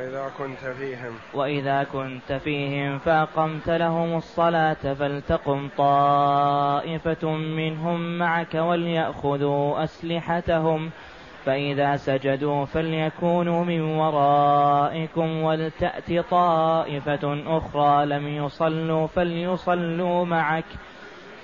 وإذا 0.00 0.30
كنت 0.38 0.64
فيهم. 0.78 1.14
وإذا 1.34 1.84
كنت 1.84 2.32
فيهم 2.32 2.98
فأقمت 2.98 3.70
لهم 3.70 4.16
الصلاة 4.16 4.94
فلتقم 4.94 5.68
طائفة 5.76 7.30
منهم 7.30 8.18
معك 8.18 8.54
وليأخذوا 8.54 9.84
أسلحتهم. 9.84 10.90
فإذا 11.44 11.96
سجدوا 11.96 12.64
فليكونوا 12.64 13.64
من 13.64 13.80
ورائكم 13.80 15.42
ولتأت 15.42 16.12
طائفة 16.30 17.42
أخرى 17.46 18.06
لم 18.06 18.28
يصلوا 18.28 19.06
فليصلوا 19.06 20.24
معك 20.24 20.64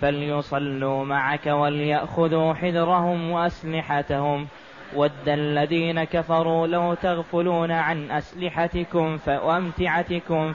فليصلوا 0.01 1.05
معك 1.05 1.47
وليأخذوا 1.47 2.55
حذرهم 2.55 3.31
وأسلحتهم. 3.31 4.47
ود 4.95 5.29
الذين 5.29 6.05
كفروا 6.05 6.67
لو 6.67 6.95
تغفلون 6.95 7.71
عن 7.71 8.11
أسلحتكم 8.11 9.19
وأمتعتكم 9.27 10.53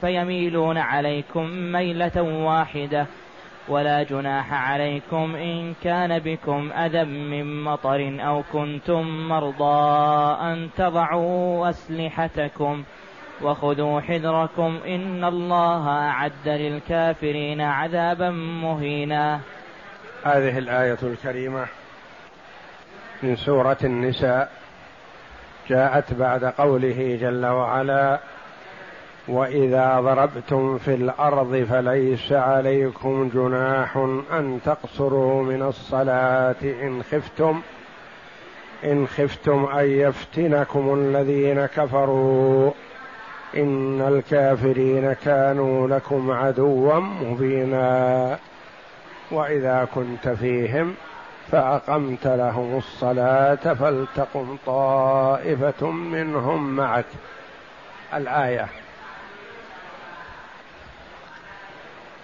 فيميلون 0.00 0.78
عليكم 0.78 1.46
ميلة 1.50 2.22
واحدة 2.22 3.06
ولا 3.68 4.02
جناح 4.02 4.52
عليكم 4.70 5.36
إن 5.36 5.74
كان 5.84 6.18
بكم 6.18 6.72
أذى 6.72 7.04
من 7.04 7.64
مطر 7.64 8.16
أو 8.20 8.42
كنتم 8.52 9.28
مرضى 9.28 10.36
أن 10.40 10.68
تضعوا 10.76 11.70
أسلحتكم 11.70 12.82
وخذوا 13.42 14.00
حذركم 14.00 14.78
إن 14.86 15.24
الله 15.24 15.88
أعد 15.88 16.48
للكافرين 16.48 17.60
عذابا 17.60 18.30
مهينا. 18.30 19.40
هذه 20.24 20.58
الآية 20.58 20.98
الكريمة 21.02 21.66
من 23.22 23.36
سورة 23.36 23.76
النساء 23.84 24.50
جاءت 25.68 26.12
بعد 26.14 26.44
قوله 26.44 27.18
جل 27.20 27.46
وعلا 27.46 28.20
وإذا 29.28 30.00
ضربتم 30.00 30.78
في 30.78 30.94
الأرض 30.94 31.66
فليس 31.70 32.32
عليكم 32.32 33.30
جناح 33.34 33.96
أن 34.32 34.60
تقصروا 34.64 35.42
من 35.42 35.62
الصلاة 35.62 36.54
إن 36.62 37.02
خفتم 37.02 37.60
إن 38.84 39.06
خفتم 39.06 39.64
أن 39.64 39.84
يفتنكم 39.84 40.94
الذين 40.94 41.66
كفروا. 41.66 42.70
إن 43.56 44.00
الكافرين 44.00 45.12
كانوا 45.12 45.88
لكم 45.88 46.30
عدوا 46.30 46.94
مبينا. 47.00 48.38
وإذا 49.30 49.88
كنت 49.94 50.28
فيهم 50.28 50.94
فأقمت 51.50 52.26
لهم 52.26 52.78
الصلاة 52.78 53.54
فلتقم 53.54 54.56
طائفة 54.66 55.90
منهم 55.90 56.76
معك. 56.76 57.04
الآية. 58.14 58.68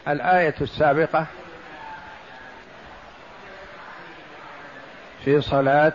الآية 0.08 0.54
السابقة 0.60 1.26
في 5.24 5.40
صلاة 5.40 5.92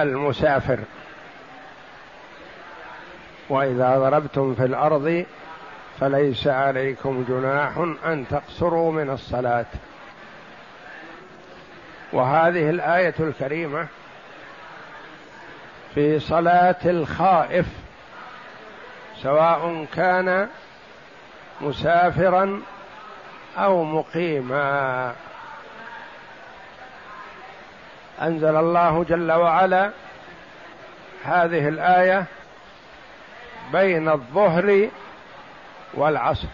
المسافر. 0.00 0.78
وإذا 3.48 3.98
ضربتم 3.98 4.54
في 4.54 4.64
الأرض 4.64 5.26
فليس 6.00 6.46
عليكم 6.46 7.24
جناح 7.28 7.78
أن 8.06 8.28
تقصروا 8.30 8.92
من 8.92 9.10
الصلاة. 9.10 9.66
وهذه 12.12 12.70
الآية 12.70 13.14
الكريمة 13.20 13.86
في 15.94 16.20
صلاة 16.20 16.76
الخائف 16.84 17.66
سواء 19.22 19.86
كان 19.94 20.48
مسافرا 21.60 22.62
أو 23.58 23.84
مقيما. 23.84 25.14
أنزل 28.22 28.56
الله 28.56 29.04
جل 29.04 29.32
وعلا 29.32 29.90
هذه 31.24 31.68
الآية 31.68 32.24
بين 33.72 34.08
الظهر 34.08 34.88
والعصر. 35.94 36.48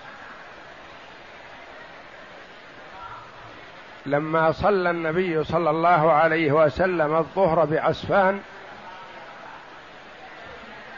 لما 4.07 4.53
صلى 4.53 4.91
النبي 4.91 5.45
صلى 5.45 5.71
الله 5.71 6.13
عليه 6.13 6.53
وسلم 6.53 7.17
الظهر 7.17 7.65
بعسفان 7.65 8.41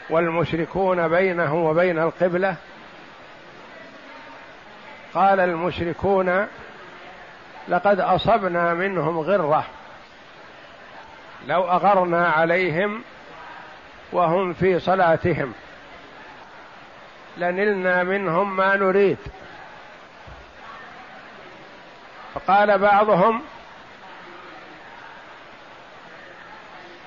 والمشركون 0.09 1.07
بينه 1.07 1.55
وبين 1.55 1.99
القبلة 1.99 2.55
قال 5.13 5.39
المشركون 5.39 6.47
لقد 7.67 7.99
أصبنا 7.99 8.73
منهم 8.73 9.19
غرة 9.19 9.65
لو 11.47 11.63
أغرنا 11.63 12.27
عليهم 12.27 13.03
وهم 14.11 14.53
في 14.53 14.79
صلاتهم 14.79 15.53
لنلنا 17.37 18.03
منهم 18.03 18.55
ما 18.55 18.75
نريد. 18.75 19.17
فقال 22.35 22.77
بعضهم 22.77 23.41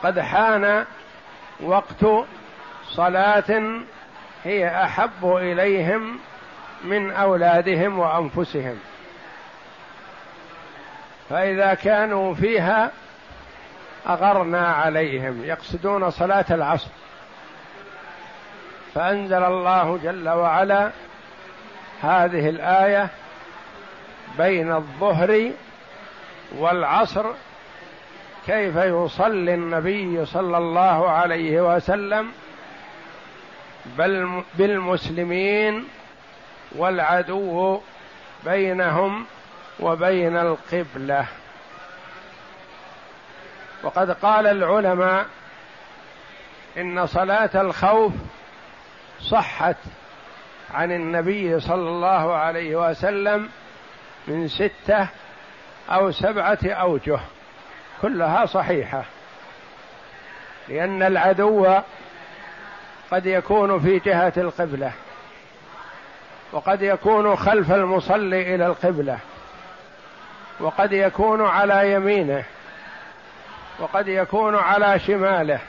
قد 0.02 0.20
حان 0.20 0.84
وقت 1.60 2.06
صلاة 2.88 3.80
هي 4.44 4.84
أحب 4.84 5.36
إليهم 5.36 6.18
من 6.84 7.10
أولادهم 7.10 7.98
وأنفسهم. 7.98 8.78
فإذا 11.30 11.74
كانوا 11.74 12.34
فيها 12.34 12.90
أغرنا 14.08 14.66
عليهم 14.68 15.44
يقصدون 15.44 16.10
صلاة 16.10 16.44
العصر. 16.50 16.90
فأنزل 18.94 19.44
الله 19.44 19.98
جل 20.02 20.28
وعلا 20.28 20.90
هذه 22.02 22.48
الآية 22.48 23.08
بين 24.38 24.72
الظهر 24.72 25.50
والعصر 26.56 27.26
كيف 28.46 28.76
يصلي 28.76 29.54
النبي 29.54 30.26
صلى 30.26 30.58
الله 30.58 31.10
عليه 31.10 31.76
وسلم 31.76 32.32
بل 33.98 34.42
بالمسلمين 34.54 35.84
والعدو 36.76 37.80
بينهم 38.44 39.26
وبين 39.80 40.36
القبلة. 40.36 41.26
وقد 43.82 44.10
قال 44.10 44.46
العلماء 44.46 45.26
إن 46.78 47.06
صلاة 47.06 47.50
الخوف 47.54 48.12
صحت 49.20 49.76
عن 50.74 50.92
النبي 50.92 51.60
صلى 51.60 51.88
الله 51.88 52.34
عليه 52.34 52.90
وسلم 52.90 53.48
من 54.28 54.48
ستة 54.48 55.08
أو 55.90 56.10
سبعة 56.10 56.58
أوجه 56.64 57.20
كلها 58.02 58.46
صحيحة 58.46 59.04
لأن 60.68 61.02
العدو 61.02 61.66
قد 63.10 63.26
يكون 63.26 63.80
في 63.80 63.98
جهة 63.98 64.32
القبلة 64.36 64.92
وقد 66.52 66.82
يكون 66.82 67.36
خلف 67.36 67.72
المصلي 67.72 68.54
إلى 68.54 68.66
القبلة 68.66 69.18
وقد 70.60 70.92
يكون 70.92 71.46
على 71.46 71.92
يمينه 71.92 72.44
وقد 73.78 74.08
يكون 74.08 74.56
على 74.56 74.98
شماله 74.98 75.60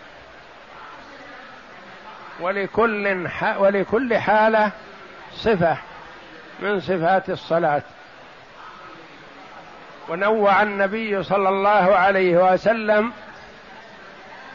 ولكل 2.40 3.28
ولكل 3.58 4.18
حالة 4.18 4.72
صفة 5.34 5.78
من 6.60 6.80
صفات 6.80 7.30
الصلاة. 7.30 7.82
ونوع 10.10 10.62
النبي 10.62 11.24
صلى 11.24 11.50
الله 11.50 11.96
عليه 11.96 12.54
وسلم 12.54 13.12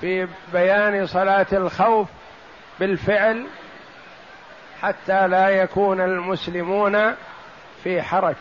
في 0.00 0.28
بيان 0.52 1.06
صلاة 1.06 1.46
الخوف 1.52 2.08
بالفعل 2.80 3.46
حتى 4.82 5.28
لا 5.28 5.48
يكون 5.48 6.00
المسلمون 6.00 7.14
في 7.84 8.02
حرج. 8.02 8.34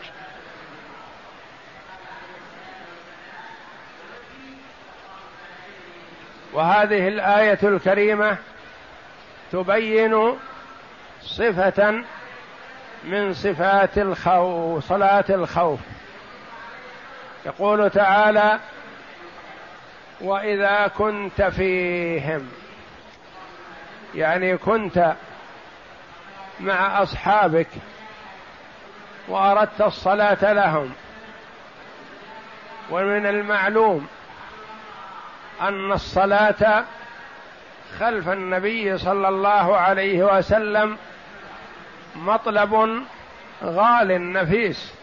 وهذه 6.52 7.08
الآية 7.08 7.58
الكريمة 7.62 8.36
تبين 9.52 10.38
صفة 11.22 12.04
من 13.04 13.34
صفات 13.34 13.98
الخوف 13.98 14.88
صلاة 14.88 15.24
الخوف. 15.30 15.80
يقول 17.46 17.90
تعالى 17.90 18.58
وإذا 20.20 20.86
كنت 20.86 21.42
فيهم. 21.42 22.48
يعني 24.14 24.56
كنت 24.56 25.14
مع 26.60 27.02
أصحابك 27.02 27.68
وأردت 29.28 29.80
الصلاة 29.80 30.52
لهم. 30.52 30.92
ومن 32.90 33.26
المعلوم 33.26 34.06
أن 35.60 35.92
الصلاة 35.92 36.84
خلف 37.98 38.28
النبي 38.28 38.98
صلى 38.98 39.28
الله 39.28 39.76
عليه 39.76 40.36
وسلم 40.36 40.98
مطلب 42.16 43.04
غال 43.64 44.32
نفيس 44.32 44.94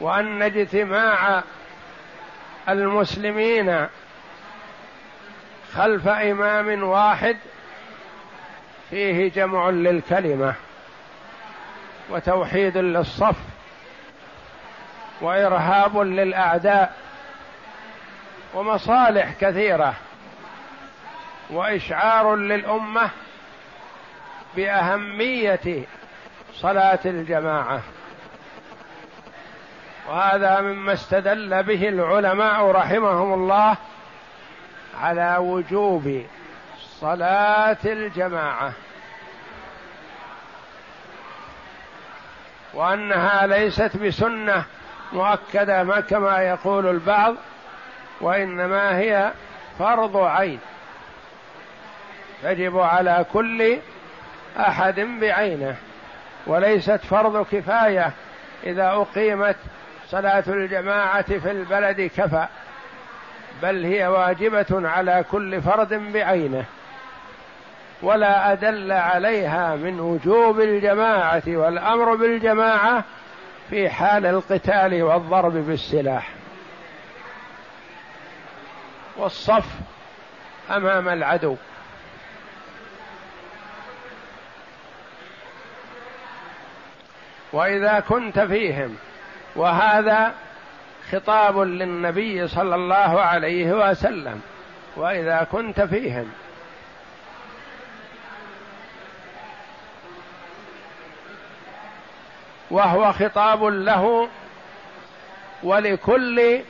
وأن 0.00 0.42
اجتماع 0.42 1.42
المسلمين 2.68 3.86
خلف 5.74 6.08
إمام 6.08 6.82
واحد 6.82 7.36
فيه 8.90 9.30
جمع 9.30 9.70
للكلمة 9.70 10.54
وتوحيد 12.10 12.76
للصف 12.76 13.36
وإرهاب 15.20 15.98
للأعداء 15.98 16.96
ومصالح 18.54 19.32
كثيرة 19.40 19.94
وإشعار 21.50 22.36
للأمة 22.36 23.10
بأهمية 24.56 25.84
صلاة 26.54 26.98
الجماعة. 27.04 27.82
وهذا 30.08 30.60
مما 30.60 30.92
استدل 30.92 31.62
به 31.62 31.88
العلماء 31.88 32.70
رحمهم 32.70 33.34
الله 33.34 33.76
على 35.00 35.36
وجوب 35.38 36.24
صلاة 36.78 37.76
الجماعة. 37.84 38.72
وأنها 42.74 43.46
ليست 43.46 43.96
بسنة 43.96 44.64
مؤكدة 45.12 45.82
ما 45.82 46.00
كما 46.00 46.38
يقول 46.38 46.86
البعض 46.86 47.34
وإنما 48.20 48.98
هي 48.98 49.32
فرض 49.78 50.16
عين. 50.16 50.60
تجب 52.42 52.78
على 52.78 53.26
كل 53.32 53.78
أحد 54.58 55.00
بعينه 55.00 55.76
وليست 56.46 57.00
فرض 57.10 57.46
كفاية 57.52 58.12
إذا 58.64 58.88
أقيمت 58.88 59.56
صلاة 60.10 60.44
الجماعة 60.48 61.38
في 61.38 61.50
البلد 61.50 62.00
كفى 62.00 62.46
بل 63.62 63.84
هي 63.84 64.06
واجبة 64.06 64.66
على 64.88 65.24
كل 65.30 65.62
فرد 65.62 65.94
بعينه 66.12 66.64
ولا 68.02 68.52
أدل 68.52 68.92
عليها 68.92 69.76
من 69.76 70.00
وجوب 70.00 70.60
الجماعة 70.60 71.42
والأمر 71.46 72.14
بالجماعة 72.14 73.04
في 73.70 73.88
حال 73.88 74.26
القتال 74.26 75.02
والضرب 75.02 75.52
بالسلاح. 75.52 76.28
والصف 79.16 79.66
أمام 80.70 81.08
العدو. 81.08 81.56
وإذا 87.52 88.00
كنت 88.00 88.38
فيهم 88.38 88.96
وهذا 89.56 90.34
خطاب 91.10 91.58
للنبي 91.58 92.48
صلى 92.48 92.74
الله 92.74 93.20
عليه 93.20 93.90
وسلم 93.90 94.40
وإذا 94.96 95.46
كنت 95.52 95.80
فيهم. 95.80 96.30
وهو 102.70 103.12
خطاب 103.12 103.64
له 103.64 104.28
ولكل 105.62 106.60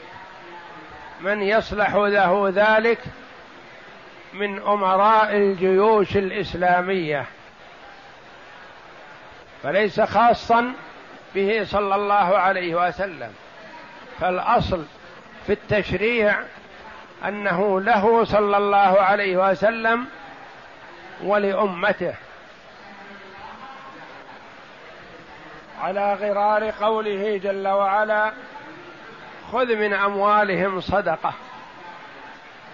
من 1.21 1.43
يصلح 1.43 1.95
له 1.95 2.53
ذلك 2.55 2.99
من 4.33 4.63
أمراء 4.63 5.37
الجيوش 5.37 6.17
الإسلامية. 6.17 7.27
فليس 9.63 10.01
خاصا 10.01 10.73
به 11.37 11.65
صلى 11.65 11.95
الله 11.95 12.39
عليه 12.39 12.89
وسلم. 12.89 13.33
فالأصل 14.21 14.85
في 15.47 15.53
التشريع 15.53 16.37
أنه 17.29 17.81
له 17.81 18.25
صلى 18.25 18.57
الله 18.57 19.01
عليه 19.01 19.51
وسلم 19.51 20.07
ولأمته. 21.23 22.15
على 25.81 26.15
غرار 26.15 26.71
قوله 26.71 27.41
جل 27.43 27.69
وعلا 27.69 28.33
خذ 29.53 29.77
من 29.77 29.93
أموالهم 29.93 30.81
صدقة. 30.81 31.33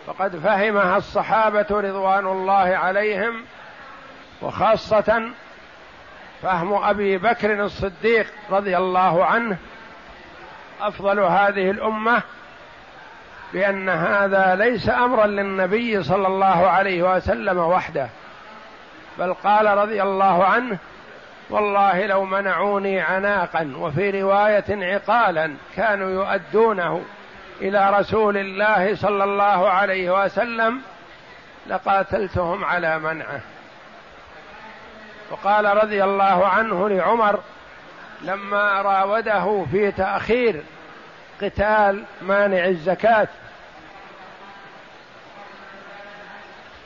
فقد 0.07 0.37
فهمها 0.37 0.97
الصحابة 0.97 1.67
رضوان 1.71 2.27
الله 2.27 2.77
عليهم 2.77 3.45
وخاصة 4.43 5.31
فهم 6.43 6.75
أبي 6.75 7.19
بكر 7.19 7.65
الصديق 7.65 8.27
رضي 8.51 8.77
الله 8.77 9.25
عنه 9.25 9.57
أفضل 10.81 11.21
هذه 11.21 11.71
الأمة 11.71 12.23
بأن 13.53 13.89
هذا 13.89 14.55
ليس 14.55 14.89
أمرا 14.89 15.27
للنبي 15.27 16.03
صلى 16.03 16.27
الله 16.27 16.69
عليه 16.69 17.17
وسلم 17.17 17.59
وحده 17.59 18.09
بل 19.19 19.35
قال 19.35 19.67
رضي 19.67 20.03
الله 20.03 20.45
عنه 20.45 20.79
والله 21.51 22.07
لو 22.07 22.25
منعوني 22.25 23.01
عناقا 23.01 23.73
وفي 23.79 24.23
رواية 24.23 24.65
عقالا 24.71 25.55
كانوا 25.77 26.11
يؤدونه 26.11 27.03
إلى 27.61 27.91
رسول 27.99 28.37
الله 28.37 28.95
صلى 28.95 29.25
الله 29.25 29.71
عليه 29.71 30.25
وسلم 30.25 30.81
لقاتلتهم 31.67 32.65
على 32.65 32.99
منعه. 32.99 33.41
وقال 35.33 35.65
رضي 35.65 36.05
الله 36.05 36.47
عنه 36.47 36.89
لعمر 36.89 37.41
لما 38.23 38.83
راوده 38.83 39.67
في 39.73 39.93
تأخير 39.93 40.63
قتال 41.43 42.05
مانع 42.23 42.65
الزكاة 42.65 43.29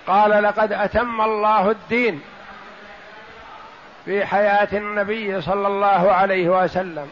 قال 0.07 0.43
لقد 0.43 0.73
أتم 0.73 1.21
الله 1.21 1.71
الدين 1.71 2.23
في 4.05 4.27
حياة 4.27 4.69
النبي 4.73 5.41
صلى 5.41 5.67
الله 5.67 6.13
عليه 6.13 6.49
وسلم 6.49 7.11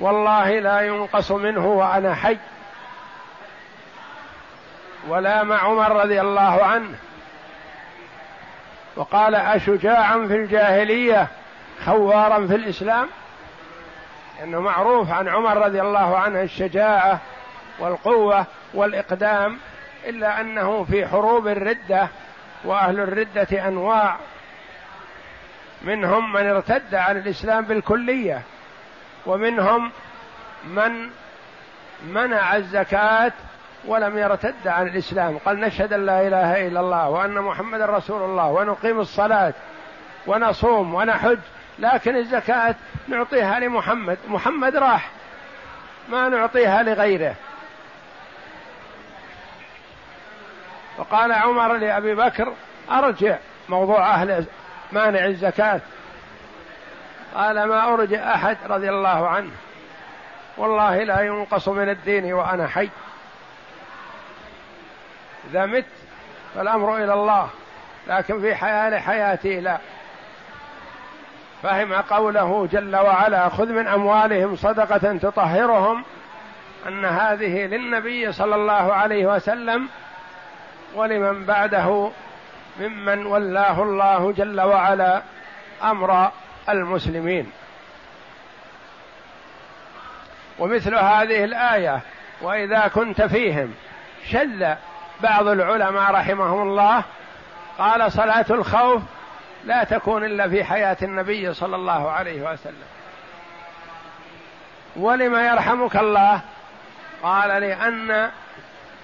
والله 0.00 0.58
لا 0.58 0.80
ينقص 0.80 1.30
منه 1.32 1.66
وأنا 1.66 2.14
حي 2.14 2.38
ولا 5.08 5.42
مع 5.42 5.58
عمر 5.58 5.92
رضي 5.92 6.20
الله 6.20 6.64
عنه 6.64 6.98
وقال 8.96 9.34
أشجاعا 9.34 10.26
في 10.26 10.34
الجاهلية 10.34 11.28
خوارا 11.84 12.46
في 12.46 12.54
الإسلام؟ 12.54 13.08
إنه 14.42 14.60
معروف 14.60 15.10
عن 15.10 15.28
عمر 15.28 15.56
رضي 15.56 15.80
الله 15.80 16.18
عنه 16.18 16.42
الشجاعة 16.42 17.20
والقوة 17.78 18.46
والإقدام 18.74 19.58
إلا 20.06 20.40
أنه 20.40 20.84
في 20.84 21.06
حروب 21.06 21.48
الردة 21.48 22.08
وأهل 22.64 23.00
الردة 23.00 23.68
أنواع. 23.68 24.16
منهم 25.82 26.32
من 26.32 26.46
ارتد 26.46 26.94
عن 26.94 27.16
الإسلام 27.16 27.64
بالكلية 27.64 28.42
ومنهم 29.26 29.92
من 30.64 31.10
منع 32.06 32.56
الزكاة 32.56 33.32
ولم 33.84 34.18
يرتد 34.18 34.66
عن 34.68 34.86
الإسلام. 34.86 35.38
قال 35.38 35.60
نشهد 35.60 35.92
أن 35.92 36.06
لا 36.06 36.26
إله 36.26 36.66
إلا 36.66 36.80
الله 36.80 37.08
وأن 37.08 37.34
محمد 37.34 37.80
رسول 37.80 38.22
الله 38.22 38.46
ونقيم 38.46 39.00
الصلاة 39.00 39.54
ونصوم 40.26 40.94
ونحج. 40.94 41.38
لكن 41.78 42.16
الزكاة 42.16 42.74
نعطيها 43.08 43.60
لمحمد. 43.60 44.18
محمد 44.28 44.76
راح 44.76 45.10
ما 46.08 46.28
نعطيها 46.28 46.82
لغيره. 46.82 47.34
وقال 50.98 51.32
عمر 51.32 51.76
لأبي 51.76 52.14
بكر 52.14 52.52
أرجع 52.90 53.36
موضوع 53.68 54.14
أهل 54.14 54.44
مانع 54.92 55.24
الزكاة. 55.24 55.80
قال 57.34 57.64
ما 57.64 57.94
أرجع 57.94 58.34
أحد 58.34 58.56
رضي 58.68 58.88
الله 58.88 59.28
عنه. 59.28 59.50
والله 60.56 61.02
لا 61.04 61.20
ينقص 61.20 61.68
من 61.68 61.88
الدين 61.88 62.32
وأنا 62.32 62.66
حي. 62.66 62.90
إذا 65.50 65.66
مت 65.66 65.84
فالأمر 66.54 66.96
إلى 66.96 67.14
الله 67.14 67.48
لكن 68.08 68.40
في 68.40 68.54
حيال 68.54 68.98
حياتي 68.98 69.60
لا. 69.60 69.78
فهم 71.62 71.94
قوله 71.94 72.68
جل 72.72 72.96
وعلا 72.96 73.48
خذ 73.48 73.66
من 73.66 73.86
أموالهم 73.86 74.56
صدقة 74.56 75.16
تطهرهم 75.16 76.04
أن 76.88 77.04
هذه 77.04 77.66
للنبي 77.66 78.32
صلى 78.32 78.54
الله 78.54 78.92
عليه 78.94 79.26
وسلم 79.26 79.88
ولمن 80.94 81.44
بعده 81.44 82.10
ممن 82.80 83.26
ولاه 83.26 83.82
الله 83.82 84.32
جل 84.32 84.60
وعلا 84.60 85.22
أمر 85.82 86.30
المسلمين. 86.68 87.52
ومثل 90.58 90.94
هذه 90.94 91.44
الآية 91.44 92.00
وإذا 92.40 92.88
كنت 92.94 93.22
فيهم 93.22 93.74
شل 94.30 94.76
بعض 95.22 95.46
العلماء 95.46 96.12
رحمهم 96.12 96.68
الله 96.68 97.02
قال 97.78 98.12
صلاة 98.12 98.46
الخوف 98.50 99.02
لا 99.64 99.84
تكون 99.84 100.24
إلا 100.24 100.48
في 100.48 100.64
حياة 100.64 100.96
النبي 101.02 101.54
صلى 101.54 101.76
الله 101.76 102.10
عليه 102.10 102.52
وسلم. 102.52 102.86
ولم 104.96 105.34
يرحمك 105.34 105.96
الله؟ 105.96 106.40
قال 107.22 107.60
لأن 107.62 108.30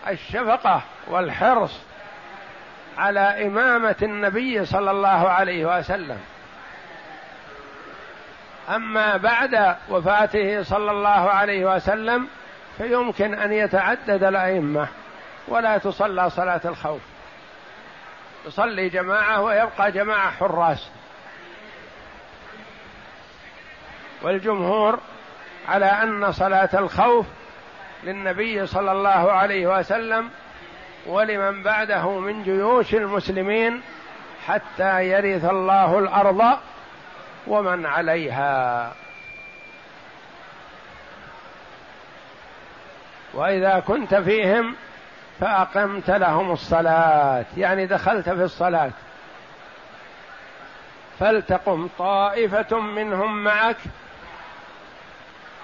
الشفقة 0.09 0.83
والحرص 1.09 1.81
على 2.99 3.47
إمامة 3.47 3.97
النبي 4.03 4.65
صلى 4.65 4.91
الله 4.91 5.31
عليه 5.31 5.79
وسلم. 5.79 6.19
أما 8.75 9.17
بعد 9.17 9.77
وفاته 9.89 10.63
صلى 10.63 10.91
الله 10.91 11.31
عليه 11.31 11.75
وسلم 11.75 12.29
فيمكن 12.79 13.35
أن 13.35 13.53
يتعدد 13.53 14.25
الأئمة. 14.25 14.89
ولا 15.49 15.79
تصلى 15.79 16.31
صلاة 16.31 16.61
الخوف. 16.65 17.01
يصلي 18.47 18.89
جماعة 18.89 19.41
ويبقى 19.43 19.93
جماعة 19.93 20.31
حراس. 20.31 20.91
والجمهور 24.23 25.01
على 25.69 25.87
أن 25.87 26.33
صلاة 26.33 26.69
الخوف 26.75 27.27
للنبي 28.05 28.67
صلى 28.67 28.93
الله 28.93 29.33
عليه 29.33 29.79
وسلم 29.79 30.31
ولمن 31.07 31.63
بعده 31.63 32.11
من 32.19 32.43
جيوش 32.43 32.95
المسلمين 32.95 33.83
حتى 34.47 35.09
يرث 35.09 35.45
الله 35.45 35.99
الأرض 35.99 36.59
ومن 37.47 37.87
عليها. 37.87 38.93
وإذا 43.35 43.81
كنت 43.81 44.15
فيهم 44.15 44.77
فأقمت 45.43 46.11
لهم 46.11 46.51
الصلاة. 46.53 47.45
يعني 47.57 47.87
دخلت 47.87 48.29
في 48.29 48.45
الصلاة. 48.45 48.91
فلتقم 51.19 51.89
طائفة 51.99 52.81
منهم 52.81 53.45
معك 53.45 53.77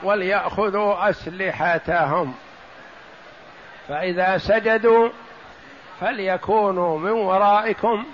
وليأخذوا 0.03 1.11
أسلحتهم. 1.11 2.35
فإذا 3.89 4.39
سجدوا 4.39 5.09
فليكونوا 6.01 6.99
من 6.99 7.11
ورائكم 7.11 8.05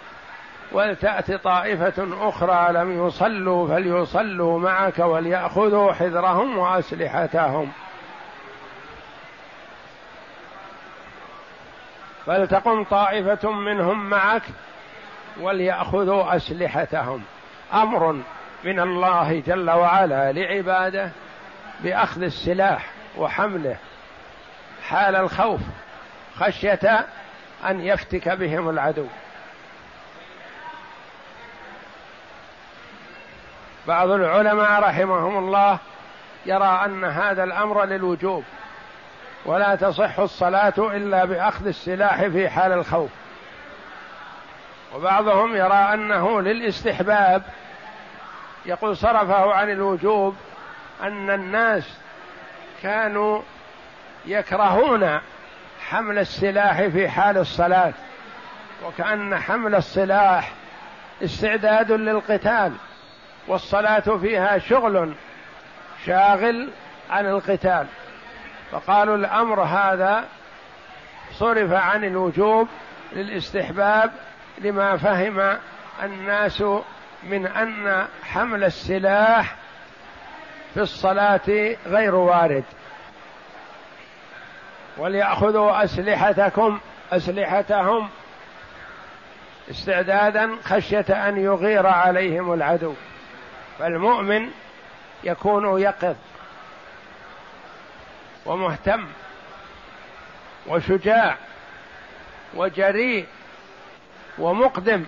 ولتأت 0.72 1.32
طائفة 1.32 2.28
أخرى 2.28 2.72
لم 2.72 3.06
يصلوا 3.06 3.68
فليصلوا 3.68 4.58
معك 4.58 4.98
وليأخذوا 4.98 5.92
حذرهم 5.92 6.58
وأسلحتهم. 6.58 7.72
فلتقم 12.26 12.84
طائفة 12.84 13.50
منهم 13.50 14.10
معك 14.10 14.42
وليأخذوا 15.40 16.36
أسلحتهم. 16.36 17.22
أمر 17.74 18.22
من 18.64 18.80
الله 18.80 19.42
جل 19.46 19.70
وعلا 19.70 20.32
لعباده 20.32 21.10
بأخذ 21.80 22.22
السلاح 22.22 22.90
وحمله 23.16 23.76
حال 24.88 25.16
الخوف 25.16 25.60
خشية 26.36 27.06
أن 27.66 27.80
يفتك 27.80 28.28
بهم 28.28 28.68
العدو. 28.68 29.06
بعض 33.86 34.10
العلماء 34.10 34.80
رحمهم 34.80 35.38
الله 35.38 35.78
يرى 36.46 36.80
أن 36.84 37.04
هذا 37.04 37.44
الأمر 37.44 37.84
للوجوب. 37.84 38.44
ولا 39.44 39.74
تصح 39.74 40.18
الصلاة 40.18 40.74
إلا 40.78 41.24
بأخذ 41.24 41.66
السلاح 41.66 42.26
في 42.26 42.48
حال 42.48 42.72
الخوف. 42.72 43.10
وبعضهم 44.94 45.56
يرى 45.56 45.94
أنه 45.94 46.40
للاستحباب. 46.40 47.42
يقول 48.66 48.96
صرفه 48.96 49.54
عن 49.54 49.70
الوجوب 49.70 50.36
أن 51.02 51.30
الناس 51.30 51.98
كانوا 52.82 53.42
يكرهون 54.26 55.20
حمل 55.88 56.18
السلاح 56.18 56.82
في 56.82 57.08
حال 57.08 57.38
الصلاة 57.38 57.92
وكأن 58.84 59.38
حمل 59.38 59.74
السلاح 59.74 60.52
استعداد 61.24 61.92
للقتال 61.92 62.72
والصلاة 63.48 64.00
فيها 64.00 64.58
شغل 64.58 65.14
شاغل 66.06 66.70
عن 67.10 67.26
القتال. 67.26 67.86
فقالوا 68.74 69.16
الأمر 69.16 69.62
هذا 69.62 70.24
صرف 71.32 71.72
عن 71.72 72.04
الوجوب 72.04 72.68
للاستحباب 73.12 74.12
لما 74.58 74.96
فهم 74.96 75.58
الناس 76.02 76.64
من 77.22 77.46
أن 77.46 78.06
حمل 78.24 78.64
السلاح 78.64 79.56
في 80.74 80.80
الصلاة 80.80 81.76
غير 81.86 82.14
وارد. 82.14 82.64
وليأخذوا 84.96 85.84
أسلحتكم 85.84 86.80
أسلحتهم 87.12 88.08
استعدادا 89.70 90.56
خشية 90.64 91.28
أن 91.28 91.36
يغير 91.36 91.86
عليهم 91.86 92.52
العدو. 92.52 92.94
فالمؤمن 93.78 94.50
يكون 95.24 95.80
يقظ. 95.80 96.16
ومهتم 98.46 99.06
وشجاع 100.66 101.36
وجريء 102.54 103.26
ومقدم. 104.38 105.04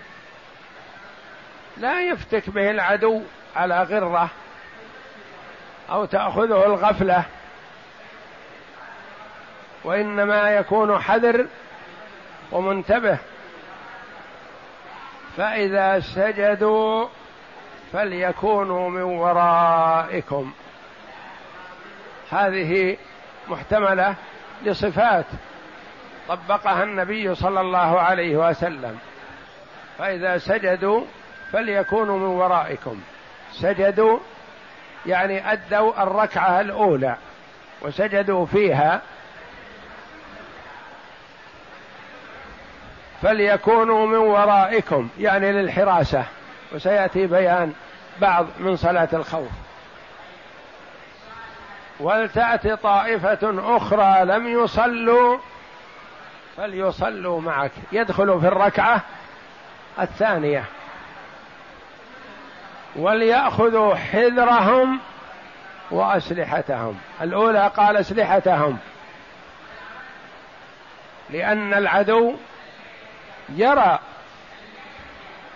لا 1.77 2.01
يفتك 2.01 2.49
به 2.49 2.71
العدو 2.71 3.21
على 3.55 3.83
غرة 3.83 4.29
أو 5.89 6.05
تأخذه 6.05 6.65
الغفلة 6.65 7.25
وإنما 9.83 10.49
يكون 10.49 10.99
حذر 11.01 11.47
ومنتبه. 12.51 13.17
فإذا 15.37 15.99
سجدوا 15.99 17.07
فليكونوا 17.93 18.89
من 18.89 19.01
ورائكم. 19.01 20.53
هذه 22.31 22.97
محتملة 23.49 24.15
لصفات 24.63 25.25
طبقها 26.27 26.83
النبي 26.83 27.35
صلى 27.35 27.61
الله 27.61 27.99
عليه 27.99 28.37
وسلم. 28.37 28.99
فإذا 29.97 30.37
سجدوا 30.37 31.01
فليكونوا 31.51 32.17
من 32.17 32.25
ورائكم. 32.25 33.01
سجدوا 33.51 34.19
يعني 35.05 35.51
أدوا 35.51 36.03
الركعة 36.03 36.61
الأولى 36.61 37.15
وسجدوا 37.81 38.45
فيها 38.45 39.01
فليكونوا 43.21 44.07
من 44.07 44.17
ورائكم 44.17 45.09
يعني 45.19 45.51
للحراسة. 45.51 46.23
وسيأتي 46.71 47.27
بيان 47.27 47.73
بعض 48.21 48.45
من 48.59 48.75
صلاة 48.75 49.09
الخوف. 49.13 49.66
ولتأت 51.99 52.67
طائفة 52.67 53.77
أخرى 53.77 54.25
لم 54.25 54.47
يصلوا 54.47 55.37
فليصلوا 56.57 57.41
معك. 57.41 57.71
يدخلوا 57.91 58.39
في 58.39 58.47
الركعة 58.47 59.01
الثانية. 59.99 60.63
وليأخذوا 62.95 63.95
حذرهم 63.95 64.99
وأسلحتهم. 65.91 66.99
الأولى 67.21 67.71
قال 67.77 67.97
أسلحتهم. 67.97 68.77
لأن 71.29 71.73
العدو 71.73 72.35
يرى 73.49 73.99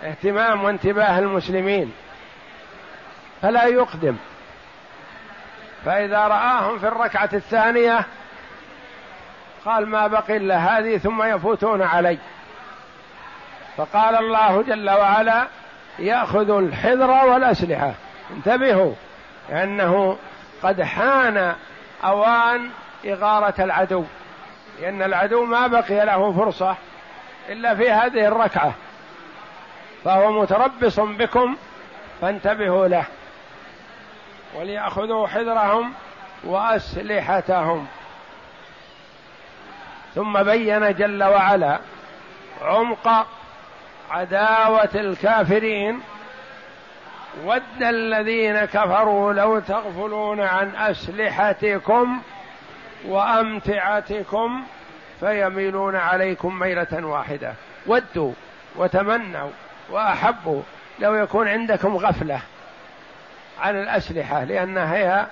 اهتمام 0.03 0.63
وانتباه 0.63 1.19
المسلمين 1.19 1.93
فلا 3.41 3.65
يقدم. 3.65 4.15
فإذا 5.85 6.27
رآهم 6.27 6.79
في 6.79 6.87
الركعة 6.87 7.29
الثانية 7.33 8.05
قال 9.65 9.87
ما 9.87 10.07
بقي 10.07 10.37
إلا 10.37 10.57
هذه 10.57 10.97
ثم 10.97 11.23
يفوتون 11.23 11.81
علي. 11.81 12.17
فقال 13.77 14.15
الله 14.15 14.61
جل 14.61 14.89
وعلا 14.89 15.47
يأخذ 15.99 16.49
الحذر 16.49 17.11
والأسلحة. 17.11 17.93
انتبهوا 18.31 18.93
لأنه 19.49 20.17
قد 20.63 20.81
حان 20.81 21.55
أوان 22.03 22.69
إغارة 23.05 23.63
العدو. 23.63 24.03
لأن 24.81 25.01
العدو 25.01 25.45
ما 25.45 25.67
بقي 25.67 26.05
له 26.05 26.33
فرصة 26.33 26.75
إلا 27.49 27.75
في 27.75 27.91
هذه 27.91 28.27
الركعة. 28.27 28.73
فهو 30.03 30.41
متربص 30.41 30.99
بكم 30.99 31.55
فانتبهوا 32.21 32.87
له. 32.87 33.05
وليأخذوا 34.55 35.27
حذرهم 35.27 35.93
وأسلحتهم. 36.43 37.87
ثم 40.15 40.43
بين 40.43 40.93
جل 40.93 41.23
وعلا 41.23 41.79
عمق 42.61 43.27
عداوة 44.11 44.89
الكافرين. 44.95 46.01
ود 47.45 47.83
الذين 47.83 48.65
كفروا 48.65 49.33
لو 49.33 49.59
تغفلون 49.59 50.41
عن 50.41 50.75
أسلحتكم 50.75 52.21
وأمتعتكم 53.05 54.63
فيميلون 55.19 55.95
عليكم 55.95 56.59
ميلة 56.59 57.05
واحدة. 57.05 57.53
ودوا 57.87 58.33
وتمنوا 58.75 59.49
وأحبوا 59.89 60.61
لو 60.99 61.15
يكون 61.15 61.47
عندكم 61.47 61.97
غفلة. 61.97 62.41
عن 63.59 63.75
الأسلحة 63.75 64.43
لأنها 64.43 64.95
هي 64.95 65.27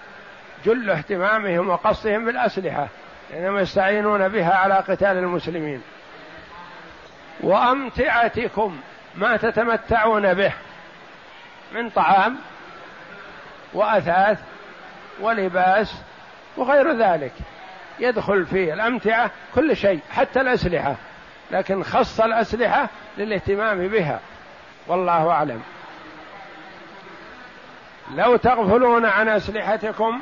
جل 0.66 0.90
اهتمامهم 0.90 1.70
وقصدهم 1.70 2.26
بالأسلحة 2.26 2.88
لأنهم 3.32 3.58
يستعينون 3.58 4.28
بها 4.28 4.56
على 4.56 4.74
قتال 4.74 5.18
المسلمين. 5.18 5.82
وأمتعتكم 7.42 8.80
ما 9.16 9.38
تتمتعون 9.38 10.34
به 10.34 10.54
من 11.74 11.90
طعام 11.90 12.38
وأثاث 13.74 14.40
ولباس 15.22 16.02
وغير 16.58 16.92
ذلك. 16.98 17.34
يدخل 18.00 18.46
في 18.46 18.74
الأمتعة 18.74 19.32
كل 19.56 19.76
شيء 19.76 20.00
حتى 20.12 20.42
الأسلحة 20.42 20.96
لكن 21.52 21.84
خص 21.84 22.20
الأسلحة 22.20 22.90
للاهتمام 23.18 23.88
بها. 23.88 24.20
والله 24.88 25.32
أعلم. 25.32 25.62
لو 28.16 28.36
تغفلون 28.36 29.06
عن 29.06 29.30
أسلحتكم 29.30 30.22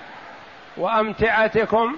وأمتعتكم 0.78 1.96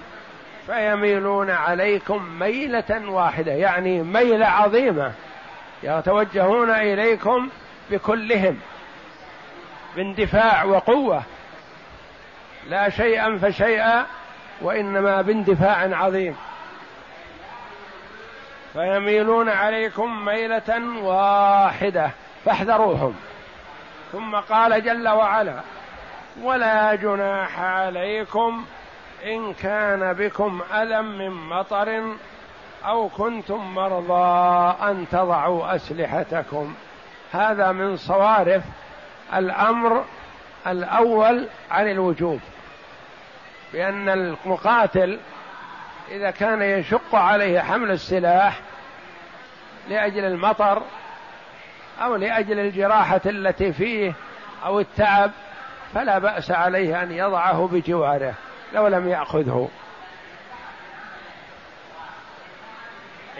فيميلون 0.66 1.50
عليكم 1.50 2.38
ميلة 2.38 3.10
واحدة 3.10 3.52
يعني 3.52 4.02
ميلة 4.02 4.46
عظيمة 4.46 5.12
يتوجهون 5.82 6.70
إليكم 6.70 7.48
بكلهم 7.90 8.58
باندفاع 9.96 10.64
وقوة. 10.64 11.22
لا 12.68 12.88
شيئا 12.88 13.38
فشيئا 13.38 14.06
وإنما 14.62 15.22
باندفاع 15.22 15.96
عظيم. 15.96 16.36
فيميلون 18.72 19.48
عليكم 19.48 20.24
ميلة 20.24 21.00
واحدة 21.02 22.10
فاحذروهم. 22.44 23.16
ثم 24.12 24.36
قال 24.36 24.84
جل 24.84 25.08
وعلا 25.08 25.60
ولا 26.42 26.94
جناح 26.94 27.60
عليكم 27.60 28.64
إن 29.24 29.54
كان 29.54 30.12
بكم 30.12 30.62
اذى 30.74 31.00
من 31.02 31.30
مطر 31.30 32.16
أو 32.84 33.08
كنتم 33.08 33.74
مرضى 33.74 34.76
أن 34.90 35.06
تضعوا 35.10 35.74
أسلحتكم. 35.76 36.74
هذا 37.32 37.72
من 37.72 37.96
صوارف 37.96 38.62
الأمر 39.34 40.04
الأول 40.66 41.48
عن 41.70 41.90
الوجوب 41.90 42.40
بأن 43.72 44.08
المقاتل 44.08 45.18
إذا 46.10 46.30
كان 46.30 46.62
يشق 46.62 47.14
عليه 47.14 47.60
حمل 47.60 47.90
السلاح 47.90 48.60
لأجل 49.88 50.24
المطر 50.24 50.82
أو 52.02 52.16
لأجل 52.16 52.58
الجراحة 52.58 53.20
التي 53.26 53.72
فيه 53.72 54.12
أو 54.64 54.80
التعب 54.80 55.30
فلا 55.94 56.18
بأس 56.18 56.50
عليه 56.50 57.02
أن 57.02 57.12
يضعه 57.12 57.68
بجواره 57.72 58.34
لو 58.72 58.86
لم 58.88 59.08
يأخذه. 59.08 59.68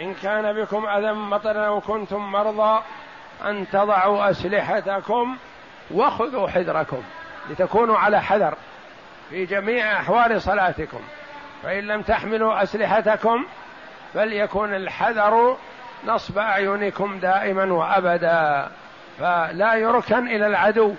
إن 0.01 0.13
كان 0.13 0.53
بكم 0.53 0.85
أذى 0.85 1.13
مطر 1.13 1.67
أو 1.67 1.81
كنتم 1.81 2.31
مرضى 2.31 2.81
أن 3.45 3.69
تضعوا 3.69 4.29
أسلحتكم 4.29 5.37
وخذوا 5.91 6.47
حذركم 6.47 7.03
لتكونوا 7.49 7.97
على 7.97 8.21
حذر 8.21 8.53
في 9.29 9.45
جميع 9.45 9.93
أحوال 9.99 10.41
صلاتكم. 10.41 11.01
فإن 11.63 11.83
لم 11.83 12.01
تحملوا 12.01 12.63
أسلحتكم 12.63 13.45
فليكن 14.13 14.73
الحذر 14.73 15.57
نصب 16.05 16.37
أعينكم 16.37 17.19
دائما 17.19 17.73
وأبدا 17.73 18.71
فلا 19.19 19.73
يركن 19.75 20.27
إلى 20.27 20.47
العدو. 20.47 20.95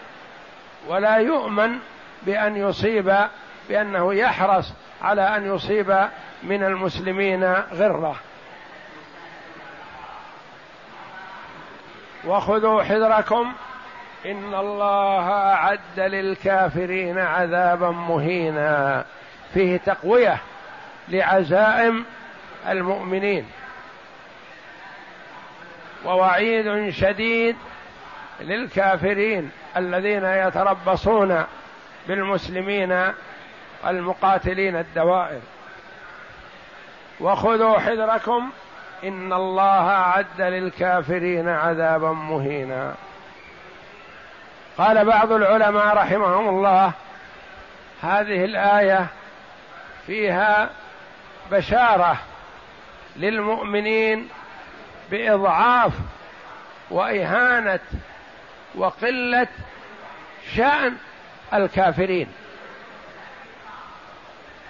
ولا 0.88 1.16
يؤمن 1.16 1.78
بأن 2.22 2.56
يصيب 2.56 3.16
بأنه 3.68 4.14
يحرص 4.14 4.72
على 5.02 5.36
أن 5.36 5.54
يصيب 5.54 6.08
من 6.42 6.64
المسلمين 6.64 7.52
غرة. 7.52 8.16
وخذوا 12.24 12.82
حذركم. 12.82 13.52
إن 14.26 14.54
الله 14.54 15.30
أعد 15.30 15.80
للكافرين 15.96 17.18
عذابا 17.18 17.90
مهينا. 17.90 19.04
فيه 19.54 19.76
تقوية 19.76 20.38
لعزائم 21.08 22.04
المؤمنين. 22.68 23.46
ووعيد 26.04 26.90
شديد 26.90 27.56
للكافرين. 28.40 29.50
الذين 29.76 30.24
يتربصون 30.24 31.44
بالمسلمين 32.08 33.12
المقاتلين 33.86 34.76
الدوائر. 34.76 35.40
وخذوا 37.20 37.78
حذركم 37.78 38.50
إن 39.04 39.32
الله 39.32 39.88
أعد 39.88 40.40
للكافرين 40.40 41.48
عذابا 41.48 42.12
مهينا. 42.12 42.94
قال 44.78 45.04
بعض 45.04 45.32
العلماء 45.32 45.96
رحمهم 45.96 46.48
الله 46.48 46.92
هذه 48.02 48.44
الآية 48.44 49.06
فيها 50.06 50.70
بشارة 51.50 52.16
للمؤمنين 53.16 54.28
بإضعاف 55.10 55.92
وإهانة 56.90 57.80
وقلة 58.74 59.48
شأن 60.56 60.96
الكافرين. 61.54 62.28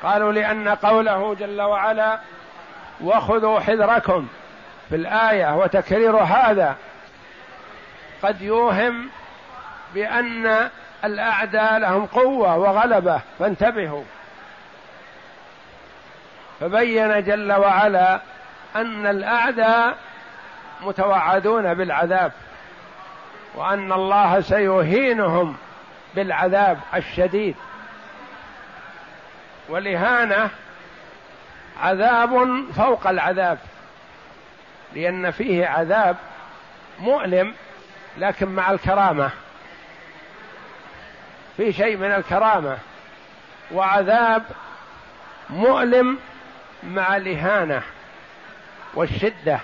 قالوا 0.02 0.32
لأن 0.32 0.68
قوله 0.68 1.34
جل 1.34 1.62
وعلا 1.62 2.18
وخذوا 3.00 3.60
حذركم 3.60 4.28
في 4.88 4.96
الآية 4.96 5.56
وتكرير 5.56 6.16
هذا 6.16 6.76
قد 8.22 8.42
يوهم 8.42 9.10
بأن 9.94 10.70
الأعداء 11.04 11.78
لهم 11.78 12.06
قوة 12.06 12.56
وغلبة 12.56 13.20
فانتبهوا. 13.38 14.04
فبين 16.60 17.24
جل 17.24 17.52
وعلا 17.52 18.20
أن 18.76 19.06
الأعداء 19.06 19.96
متوعدون 20.80 21.74
بالعذاب. 21.74 22.32
وأن 23.54 23.92
الله 23.92 24.40
سيهينهم 24.40 25.56
بالعذاب 26.14 26.80
الشديد. 26.94 27.54
والاهانه 29.68 30.50
عذاب 31.82 32.64
فوق 32.76 33.06
العذاب 33.06 33.58
لأن 34.94 35.30
فيه 35.30 35.66
عذاب 35.66 36.16
مؤلم 36.98 37.54
لكن 38.18 38.48
مع 38.48 38.70
الكرامة. 38.70 39.30
في 41.56 41.72
شيء 41.72 41.96
من 41.96 42.12
الكرامة 42.12 42.78
وعذاب 43.72 44.42
مؤلم 45.50 46.18
مع 46.82 47.16
الاهانه 47.16 47.82
والشدة 48.94 49.60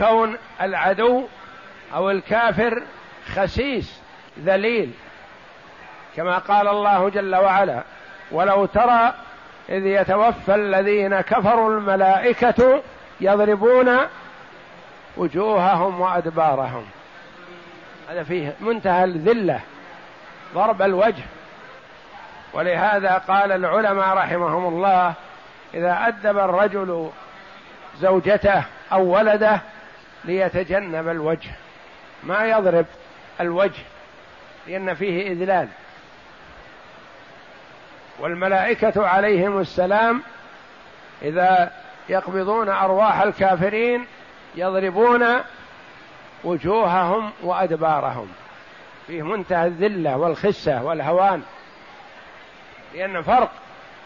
وكون 0.00 0.36
العدو 0.60 1.26
أو 1.94 2.10
الكافر 2.10 2.82
خسيس 3.34 4.00
ذليل. 4.44 4.92
كما 6.16 6.38
قال 6.38 6.68
الله 6.68 7.08
جل 7.08 7.36
وعلا 7.36 7.82
ولو 8.30 8.66
ترى 8.66 9.14
إذ 9.68 9.86
يتوفى 9.86 10.54
الذين 10.54 11.20
كفروا 11.20 11.70
الملائكة 11.70 12.82
يضربون 13.20 13.98
وجوههم 15.16 16.00
وأدبارهم. 16.00 16.84
هذا 18.10 18.22
فيه 18.22 18.54
منتهى 18.60 19.04
الذلة 19.04 19.60
ضرب 20.54 20.82
الوجه. 20.82 21.22
ولهذا 22.52 23.18
قال 23.28 23.52
العلماء 23.52 24.16
رحمهم 24.16 24.66
الله 24.74 25.14
إذا 25.74 26.08
أدب 26.08 26.38
الرجل 26.38 27.10
زوجته 28.00 28.64
أو 28.92 29.02
ولده 29.02 29.60
ليتجنب 30.24 31.08
الوجه. 31.08 31.50
ما 32.22 32.46
يضرب 32.46 32.86
الوجه 33.40 33.82
لأن 34.66 34.94
فيه 34.94 35.32
إذلال. 35.32 35.68
والملائكة 38.18 39.06
عليهم 39.06 39.60
السلام 39.60 40.22
إذا 41.22 41.72
يقبضون 42.08 42.68
أرواح 42.68 43.20
الكافرين 43.20 44.06
يضربون 44.54 45.26
وجوههم 46.44 47.30
وأدبارهم. 47.42 48.28
فيه 49.06 49.22
منتهى 49.22 49.66
الذلة 49.66 50.16
والخسة 50.16 50.84
والهوان. 50.84 51.42
لأن 52.94 53.22
فرق 53.22 53.50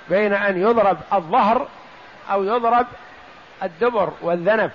بين 0.09 0.33
أن 0.33 0.61
يضرب 0.61 0.99
الظهر 1.13 1.69
أو 2.31 2.45
يضرب 2.45 2.87
الدبر 3.63 4.13
والذنب. 4.21 4.71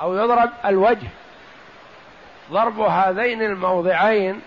أو 0.00 0.16
يضرب 0.16 0.50
الوجه. 0.64 1.08
ضرب 2.50 2.80
هذين 2.80 3.42
الموضعين 3.42 4.40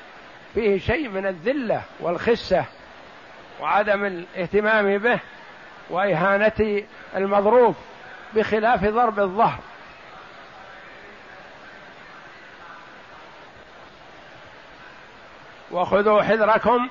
فيه 0.54 0.80
شيء 0.80 1.10
من 1.10 1.26
الذلة 1.28 1.82
والخسة 2.00 2.66
وعدم 3.62 4.06
الاهتمام 4.06 4.98
به 4.98 5.20
وإهانة 5.90 6.84
المضروب 7.16 7.76
بخلاف 8.34 8.86
ضرب 8.86 9.20
الظهر. 9.20 9.60
وخذوا 15.72 16.24
حذركم. 16.24 16.90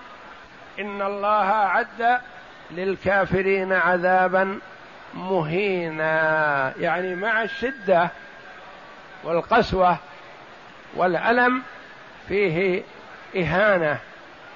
إن 0.81 1.03
الله 1.03 1.53
أعد 1.53 2.21
للكافرين 2.71 3.73
عذابا 3.73 4.59
مهينا. 5.15 6.73
يعني 6.79 7.15
مع 7.15 7.43
الشدة 7.43 8.11
والقسوة 9.27 9.97
والألم 10.95 11.63
فيه 12.29 12.83
إهانة 13.37 13.99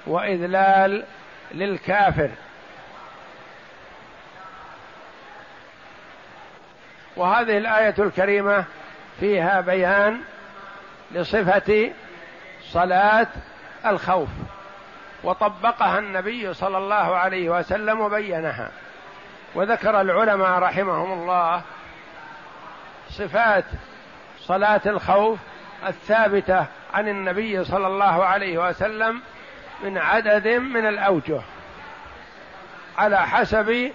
وإذلال 0.06 1.04
للكافر. 1.52 2.30
وهذه 7.16 7.58
الآية 7.58 7.94
الكريمة 7.98 8.64
فيها 9.20 9.60
بيان 9.60 10.20
لصفة 11.12 11.90
صلاة 12.62 13.26
الخوف. 13.86 14.28
وطبقها 15.24 15.98
النبي 15.98 16.54
صلى 16.54 16.78
الله 16.78 17.16
عليه 17.16 17.50
وسلم 17.50 18.00
وبينها. 18.00 18.70
وذكر 19.54 20.00
العلماء 20.00 20.58
رحمهم 20.58 21.12
الله 21.12 21.62
صفات 23.08 23.64
صلاة 24.40 24.80
الخوف 24.86 25.38
الثابتة 25.86 26.66
عن 26.94 27.08
النبي 27.08 27.64
صلى 27.64 27.86
الله 27.86 28.24
عليه 28.24 28.68
وسلم 28.68 29.20
من 29.82 29.98
عدد 29.98 30.48
من 30.48 30.86
الأوجه 30.86 31.40
على 32.98 33.26
حسب 33.26 33.92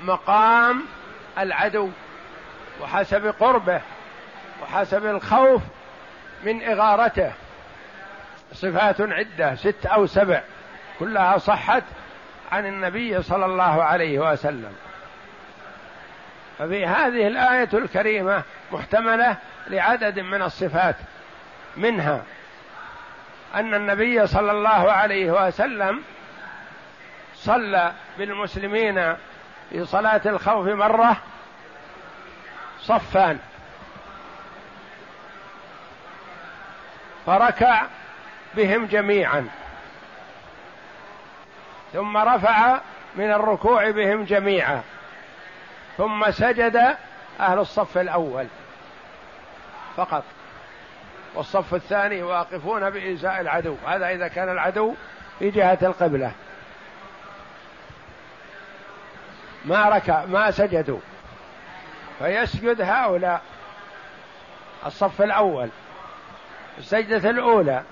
مقام 0.00 0.82
العدو 1.38 1.90
وحسب 2.82 3.34
قربه 3.40 3.80
وحسب 4.62 5.06
الخوف 5.06 5.62
من 6.44 6.62
إغارته. 6.62 7.32
صفات 8.52 9.00
عدة 9.00 9.54
ست 9.54 9.86
أو 9.86 10.06
سبع 10.06 10.42
كلها 10.98 11.38
صحت 11.38 11.82
عن 12.52 12.66
النبي 12.66 13.22
صلى 13.22 13.46
الله 13.46 13.82
عليه 13.82 14.18
وسلم. 14.18 14.72
ففي 16.58 16.86
هذه 16.86 17.26
الآية 17.26 17.68
الكريمة 17.72 18.42
محتملة 18.72 19.36
لعدد 19.66 20.18
من 20.18 20.42
الصفات 20.42 20.96
منها 21.76 22.22
أن 23.54 23.74
النبي 23.74 24.26
صلى 24.26 24.52
الله 24.52 24.92
عليه 24.92 25.46
وسلم 25.46 26.02
صلى 27.34 27.92
بالمسلمين 28.18 29.16
في 29.70 29.84
صلاة 29.84 30.20
الخوف 30.26 30.66
مرة 30.66 31.16
صفان. 32.80 33.38
فركع 37.26 37.82
بهم 38.54 38.86
جميعا. 38.86 39.48
ثم 41.92 42.16
رفع 42.16 42.80
من 43.16 43.30
الركوع 43.30 43.90
بهم 43.90 44.24
جميعا. 44.24 44.82
ثم 45.98 46.30
سجد 46.30 46.96
أهل 47.40 47.58
الصف 47.58 47.98
الأول. 47.98 48.46
فقط. 49.96 50.24
والصف 51.34 51.74
الثاني 51.74 52.22
واقفون 52.22 52.90
بإزاء 52.90 53.40
العدو. 53.40 53.76
هذا 53.86 54.08
إذا 54.08 54.28
كان 54.28 54.48
العدو 54.48 54.94
في 55.38 55.50
جهة 55.50 55.78
القبلة. 55.82 56.32
ما 59.64 59.88
ركع 59.88 60.24
ما 60.24 60.50
سجدوا. 60.50 61.00
فيسجد 62.18 62.80
هؤلاء. 62.80 63.42
الصف 64.86 65.22
الأول. 65.22 65.68
السجدة 66.78 67.30
الأولى. 67.30 67.82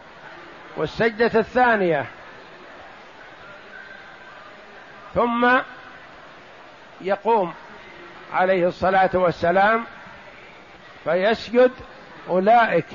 والسجدة 0.76 1.40
الثانية. 1.40 2.06
ثم 5.14 5.58
يقوم 7.00 7.54
عليه 8.36 8.66
الصلاة 8.66 9.10
والسلام 9.14 9.84
فيسجد 11.04 11.70
أولئك 12.28 12.86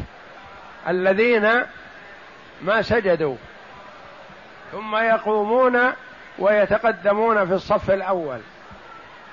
الذين 0.88 1.50
ما 2.62 2.82
سجدوا 2.82 3.36
ثم 4.72 4.96
يقومون 4.96 5.80
ويتقدمون 6.40 7.48
في 7.48 7.54
الصف 7.54 7.92
الأول 7.92 8.40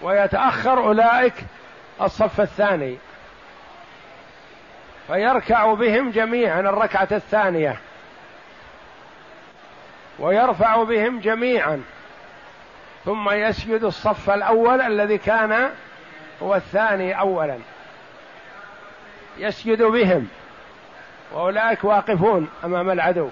ويتأخر 0.02 0.78
أولئك 0.78 1.34
الصف 2.02 2.40
الثاني 2.40 2.98
فيركع 5.06 5.74
بهم 5.74 6.10
جميعا 6.10 6.60
الركعة 6.60 7.08
الثانية 7.12 7.76
ويرفع 10.18 10.82
بهم 10.82 11.20
جميعا 11.20 11.82
ثم 13.04 13.30
يسجد 13.30 13.84
الصف 13.84 14.30
الأول 14.30 14.80
الذي 14.80 15.18
كان 15.18 15.70
هو 16.42 16.54
الثاني 16.54 17.20
أولا. 17.20 17.58
يسجد 19.38 19.82
بهم. 19.82 20.28
وأولئك 21.32 21.84
واقفون 21.84 22.48
أمام 22.64 22.90
العدو. 22.90 23.28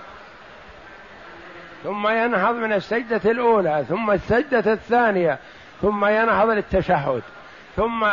ثم 1.85 2.09
ينهض 2.09 2.55
من 2.55 2.73
السجدة 2.73 3.31
الأولى 3.31 3.85
ثم 3.89 4.11
السجدة 4.11 4.73
الثانية 4.73 5.39
ثم 5.83 6.05
ينهض 6.05 6.51
للتشهد. 6.51 7.23
ثم 7.77 8.07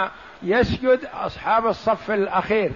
يسجد 0.43 1.06
أصحاب 1.13 1.67
الصف 1.67 2.12
الأخير. 2.12 2.71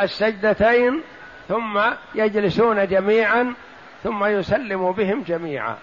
السجدتين 0.00 1.02
ثم 1.48 1.80
يجلسون 2.14 2.86
جميعا 2.86 3.54
ثم 4.02 4.24
يسلم 4.24 4.92
بهم 4.92 5.22
جميعا. 5.22 5.76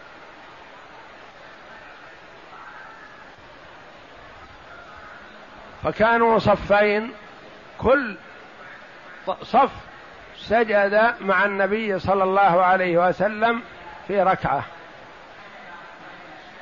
فكانوا 5.83 6.39
صفين. 6.39 7.11
كل 7.77 8.15
صف 9.41 9.71
سجد 10.37 11.15
مع 11.21 11.45
النبي 11.45 11.99
صلى 11.99 12.23
الله 12.23 12.63
عليه 12.63 13.07
وسلم 13.07 13.61
في 14.07 14.21
ركعة. 14.21 14.63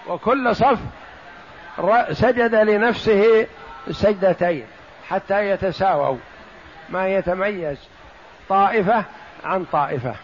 وكل 0.08 0.56
صف 0.56 0.80
سجد 2.12 2.56
لنفسه 2.56 3.48
سجدتين 3.92 4.68
حتى 5.10 5.50
يتساووا. 5.50 6.18
ما 6.90 7.08
يتميز 7.08 7.78
طائفة 8.50 9.04
عن 9.44 9.66
طائفة. 9.66 10.16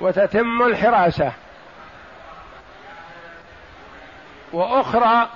وتتم 0.00 0.62
الحراسة. 0.62 1.32
وأخرى 4.52 5.28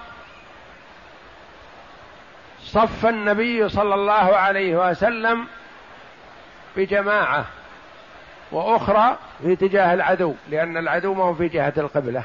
صف 2.62 3.06
النبي 3.06 3.68
صلى 3.68 3.94
الله 3.94 4.36
عليه 4.36 4.90
وسلم 4.90 5.46
بجماعة 6.76 7.44
وأخرى 8.52 9.16
في 9.42 9.52
اتجاه 9.52 9.94
العدو 9.94 10.34
لأن 10.48 10.76
العدو 10.76 11.14
ما 11.14 11.24
هو 11.24 11.34
في 11.34 11.48
جهة 11.48 11.72
القبلة. 11.76 12.22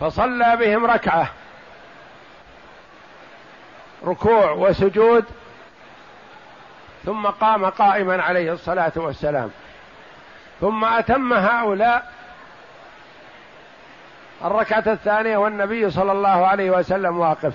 فصلى 0.00 0.56
بهم 0.56 0.86
ركعة 0.86 1.28
ركوع 4.04 4.50
وسجود 4.50 5.24
ثم 7.04 7.26
قام 7.26 7.64
قائما 7.64 8.22
عليه 8.22 8.52
الصلاة 8.52 8.92
والسلام. 8.96 9.50
ثم 10.60 10.84
أتم 10.84 11.32
هؤلاء 11.32 12.12
الركعة 14.44 14.84
الثانية 14.86 15.36
والنبي 15.36 15.90
صلى 15.90 16.12
الله 16.12 16.46
عليه 16.46 16.70
وسلم 16.70 17.18
واقف. 17.18 17.52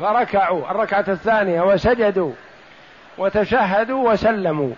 فركعوا 0.00 0.70
الركعة 0.70 1.04
الثانية 1.08 1.60
وسجدوا 1.62 2.32
وتشهدوا 3.18 4.12
وسلموا 4.12 4.74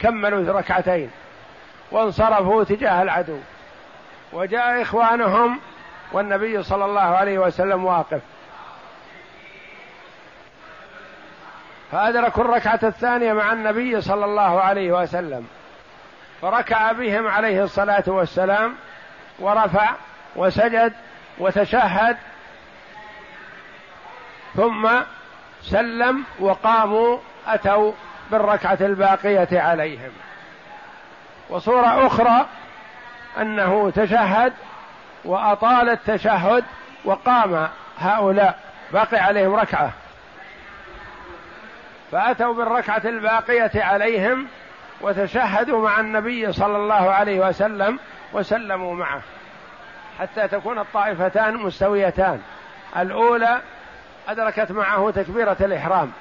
كملوا 0.00 0.58
ركعتين 0.58 1.10
وانصرفوا 1.90 2.64
تجاه 2.64 3.02
العدو. 3.02 3.38
وجاء 4.32 4.82
إخوانهم 4.82 5.60
والنبي 6.12 6.62
صلى 6.62 6.84
الله 6.84 7.00
عليه 7.00 7.38
وسلم 7.38 7.84
واقف. 7.84 8.20
فأدركوا 11.92 12.44
الركعة 12.44 12.80
الثانية 12.82 13.32
مع 13.32 13.52
النبي 13.52 14.00
صلى 14.00 14.24
الله 14.24 14.60
عليه 14.60 14.92
وسلم. 14.92 15.46
فركع 16.42 16.92
بهم 16.92 17.26
عليه 17.26 17.64
الصلاة 17.64 18.04
والسلام 18.06 18.74
ورفع 19.38 19.90
وسجد 20.36 20.92
وتشهد 21.38 22.16
ثم 24.56 24.88
سلم 25.62 26.24
وقاموا 26.40 27.18
أتوا 27.46 27.92
بالركعة 28.30 28.78
الباقية 28.80 29.60
عليهم. 29.60 30.10
وصورة 31.50 32.06
أخرى 32.06 32.46
أنه 33.40 33.90
تشهد 33.90 34.52
وأطال 35.24 35.88
التشهد 35.88 36.64
وقام 37.04 37.68
هؤلاء 37.98 38.58
باقي 38.92 39.18
عليهم 39.18 39.54
ركعة. 39.54 39.92
فأتوا 42.12 42.54
بالركعة 42.54 43.02
الباقية 43.04 43.70
عليهم 43.74 44.46
وتشهدوا 45.00 45.88
مع 45.88 46.00
النبي 46.00 46.52
صلى 46.52 46.76
الله 46.76 47.10
عليه 47.10 47.48
وسلم 47.48 47.98
وسلموا 48.32 48.94
معه 48.94 49.20
حتى 50.18 50.48
تكون 50.48 50.78
الطائفتان 50.78 51.56
مستويتان. 51.56 52.40
الأولى 52.96 53.60
أدركت 54.28 54.72
معه 54.72 55.10
تكبيرة 55.10 55.56
الإحرام 55.60 56.12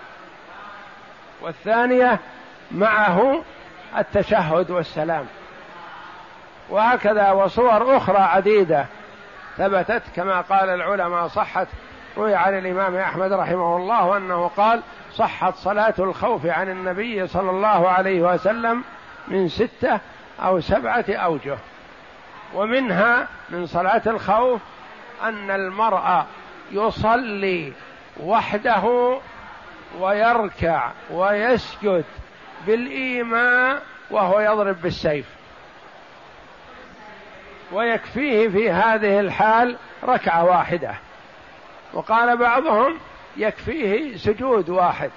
والثانية 1.42 2.20
معه 2.72 3.44
التشهد 3.98 4.72
والسلام. 4.72 5.26
وهكذا 6.70 7.32
وصور 7.32 7.98
أخرى 7.98 8.18
عديدة 8.18 8.86
ثبتت 9.58 10.04
كما 10.16 10.42
قال 10.42 10.70
العلماء 10.70 11.28
صحت 11.28 11.68
روي 12.18 12.36
عن 12.36 12.58
الإمام 12.58 12.96
أحمد 12.96 13.34
رحمه 13.34 13.78
الله 13.78 14.18
أنه 14.18 14.48
قال 14.48 14.82
صحت 15.16 15.56
صلاة 15.56 15.94
الخوف 16.00 16.46
عن 16.46 16.70
النبي 16.70 17.28
صلى 17.28 17.50
الله 17.50 17.90
عليه 17.90 18.22
وسلم 18.22 18.84
من 19.28 19.48
ستة 19.48 20.00
أو 20.40 20.60
سبعة 20.60 21.06
أوجه. 21.10 21.58
ومنها 22.54 23.28
من 23.50 23.66
صلاة 23.66 24.02
الخوف 24.08 24.62
أن 25.24 25.52
المرأة 25.52 26.26
يصلي 26.72 27.74
وحده 28.20 29.18
ويركع 30.00 30.92
ويسجد 31.12 32.06
بالإيماء 32.68 33.82
وهو 34.12 34.40
يضرب 34.40 34.82
بالسيف. 34.82 35.26
ويكفيه 37.72 38.48
في 38.50 38.72
هذه 38.72 39.20
الحال 39.20 39.78
ركعة 40.04 40.44
واحدة. 40.44 40.96
وقال 41.94 42.38
بعضهم 42.38 42.98
يكفيه 43.38 44.18
سجود 44.18 44.70
واحد. 44.70 45.12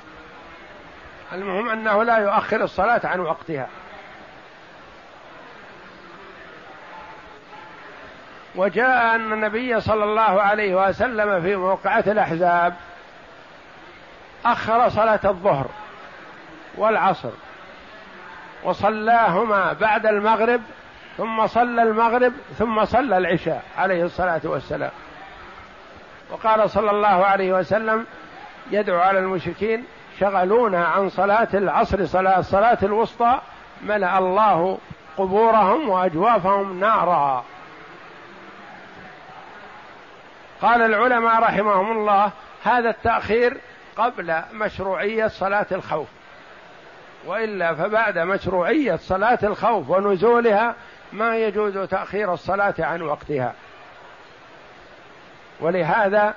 المهم 1.32 1.68
أنه 1.68 2.02
لا 2.02 2.18
يؤخر 2.18 2.64
الصلاة 2.64 3.00
عن 3.04 3.20
وقتها. 3.20 3.68
وجاء 8.54 9.14
أن 9.14 9.32
النبي 9.32 9.80
صلى 9.80 10.04
الله 10.04 10.42
عليه 10.42 10.88
وسلم 10.88 11.42
في 11.42 11.56
موقعة 11.56 12.04
الأحزاب 12.06 12.74
أخر 14.44 14.88
صلاة 14.88 15.20
الظهر 15.24 15.66
والعصر 16.76 17.30
وصلاهما 18.64 19.72
بعد 19.72 20.06
المغرب 20.06 20.60
ثم 21.16 21.46
صلى 21.46 21.82
المغرب 21.82 22.32
ثم 22.58 22.84
صلى 22.84 23.18
العشاء 23.18 23.62
عليه 23.78 24.04
الصلاة 24.04 24.40
والسلام. 24.44 24.90
وقال 26.30 26.70
صلى 26.70 26.90
الله 26.90 27.06
عليه 27.26 27.52
وسلم 27.52 28.06
يدعو 28.70 28.98
على 28.98 29.18
المشركين 29.18 29.84
شغلونا 30.20 30.86
عن 30.86 31.08
صلاة 31.08 31.48
العصر 31.54 32.06
صلاة 32.06 32.38
الصلاة 32.38 32.78
الوسطى 32.82 33.40
ملأ 33.82 34.18
الله 34.18 34.78
قبورهم 35.16 35.88
وأجوافهم 35.88 36.80
نارا. 36.80 37.44
قال 40.62 40.82
العلماء 40.82 41.42
رحمهم 41.42 41.98
الله 41.98 42.30
هذا 42.64 42.90
التأخير 42.90 43.56
قبل 43.96 44.42
مشروعية 44.52 45.26
صلاة 45.26 45.66
الخوف. 45.72 46.08
وإلا 47.26 47.74
فبعد 47.74 48.18
مشروعية 48.18 48.96
صلاة 48.96 49.38
الخوف 49.42 49.90
ونزولها 49.90 50.74
ما 51.12 51.36
يجوز 51.36 51.78
تأخير 51.78 52.34
الصلاة 52.34 52.74
عن 52.78 53.02
وقتها. 53.02 53.54
ولهذا 55.60 56.34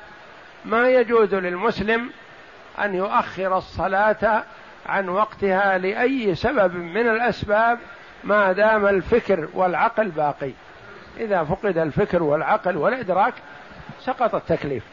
ما 0.65 0.89
يجوز 0.89 1.35
للمسلم 1.35 2.09
أن 2.79 2.95
يؤخر 2.95 3.57
الصلاة 3.57 4.43
عن 4.85 5.09
وقتها 5.09 5.77
لأي 5.77 6.35
سبب 6.35 6.75
من 6.75 7.09
الأسباب 7.09 7.79
ما 8.23 8.51
دام 8.51 8.85
الفكر 8.85 9.47
والعقل 9.53 10.09
باقي. 10.09 10.51
إذا 11.17 11.43
فقد 11.43 11.77
الفكر 11.77 12.23
والعقل 12.23 12.77
والإدراك 12.77 13.33
سقط 13.99 14.35
التكليف. 14.35 14.83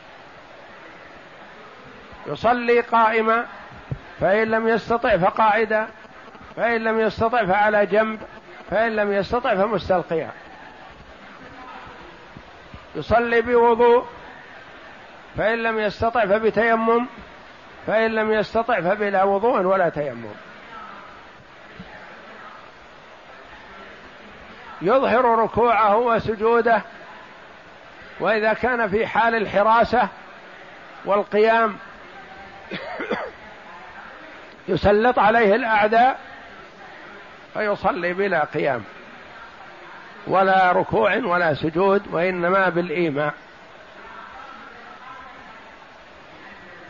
يصلي 2.27 2.81
قائما 2.81 3.47
فإن 4.21 4.49
لم 4.49 4.69
يستطع 4.69 5.17
فقاعدا 5.17 5.89
فإن 6.57 6.85
لم 6.85 7.01
يستطع 7.01 7.45
فعلى 7.45 7.87
جنب 7.87 8.21
فإن 8.71 8.97
لم 8.97 9.13
يستطع 9.13 9.55
فمستلقيا. 9.55 10.31
يصلي 12.97 13.41
بوضوء 13.41 14.05
فإن 15.39 15.63
لم 15.63 15.79
يستطع 15.79 16.27
فبتيمم 16.27 17.07
فإن 17.87 18.11
لم 18.11 18.33
يستطع 18.33 18.81
فبلا 18.81 19.25
وضوء 19.25 19.61
ولا 19.61 19.89
تيمم. 19.89 20.35
يظهر 24.83 25.25
ركوعه 25.25 25.97
وسجوده 25.97 26.83
وإذا 28.21 28.53
كان 28.53 28.89
في 28.89 29.07
حال 29.07 29.35
الحراسة 29.35 30.09
والقيام 31.05 31.77
يسلط 34.69 35.19
عليه 35.19 35.55
الأعداء 35.55 36.19
فيصلي 37.55 38.13
بلا 38.13 38.45
قيام 38.45 38.85
ولا 40.27 40.73
ركوع 40.73 41.17
ولا 41.17 41.55
سجود 41.55 42.03
وإنما 42.15 42.69
بالإيماء. 42.69 43.35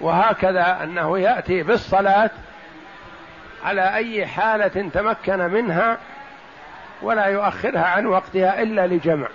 وهكذا 0.01 0.83
أنه 0.83 1.19
يأتي 1.19 1.63
بالصلاة 1.63 2.31
على 3.65 3.95
أي 3.95 4.27
حالة 4.27 4.89
تمكن 4.89 5.39
منها 5.39 5.99
ولا 7.03 7.27
يؤخرها 7.27 7.85
عن 7.85 8.07
وقتها 8.07 8.63
إلا 8.63 8.87
لجمع. 8.87 9.29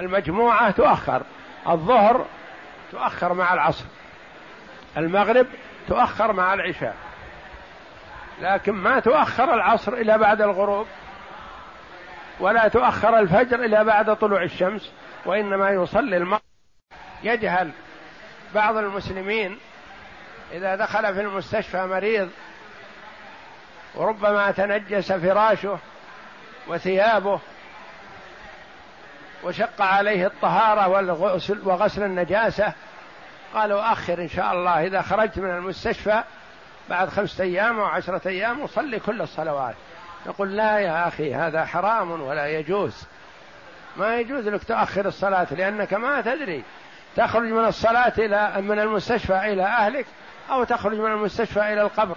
المجموعة 0.00 0.70
تؤخر 0.70 1.22
الظهر 1.68 2.26
تؤخر 2.92 3.34
مع 3.34 3.54
العصر 3.54 3.84
المغرب 4.96 5.46
تؤخر 5.88 6.32
مع 6.32 6.54
العشاء. 6.54 6.94
لكن 8.42 8.72
ما 8.72 9.00
تؤخر 9.00 9.54
العصر 9.54 9.92
إلى 9.92 10.18
بعد 10.18 10.42
الغروب 10.42 10.86
ولا 12.40 12.68
تؤخر 12.68 13.18
الفجر 13.18 13.64
إلى 13.64 13.84
بعد 13.84 14.16
طلوع 14.16 14.42
الشمس 14.42 14.92
وإنما 15.26 15.70
يصلي 15.70 16.16
المغرب 16.16 16.40
يجهل 17.22 17.70
بعض 18.54 18.76
المسلمين 18.76 19.58
إذا 20.52 20.76
دخل 20.76 21.14
في 21.14 21.20
المستشفى 21.20 21.86
مريض 21.86 22.28
وربما 23.94 24.50
تنجس 24.50 25.12
فراشه 25.12 25.78
وثيابه 26.68 27.40
وشق 29.44 29.82
عليه 29.82 30.26
الطهارة 30.26 30.88
والغسل 30.88 31.60
وغسل 31.64 32.02
النجاسة 32.02 32.72
قالوا 33.54 33.92
أخر 33.92 34.18
إن 34.18 34.28
شاء 34.28 34.52
الله. 34.52 34.86
إذا 34.86 35.02
خرجت 35.02 35.38
من 35.38 35.50
المستشفى 35.50 36.22
بعد 36.88 37.08
خمسة 37.08 37.44
أيام 37.44 37.80
أو 37.80 37.84
عشرة 37.84 38.28
أيام 38.28 38.60
وصلي 38.60 39.00
كل 39.00 39.22
الصلوات. 39.22 39.74
نقول 40.26 40.56
لا 40.56 40.78
يا 40.78 41.08
أخي 41.08 41.34
هذا 41.34 41.64
حرام 41.64 42.10
ولا 42.10 42.46
يجوز. 42.46 43.06
ما 43.96 44.16
يجوز 44.16 44.48
لك 44.48 44.64
تؤخر 44.64 45.06
الصلاة 45.06 45.46
لأنك 45.50 45.94
ما 45.94 46.20
تدري. 46.20 46.64
تخرج 47.16 47.42
من 47.42 47.64
الصلاة 47.64 48.12
إلى 48.18 48.62
من 48.62 48.78
المستشفى 48.78 49.52
إلى 49.52 49.62
أهلك 49.62 50.06
أو 50.50 50.64
تخرج 50.64 50.98
من 50.98 51.12
المستشفى 51.12 51.60
إلى 51.72 51.82
القبر. 51.82 52.16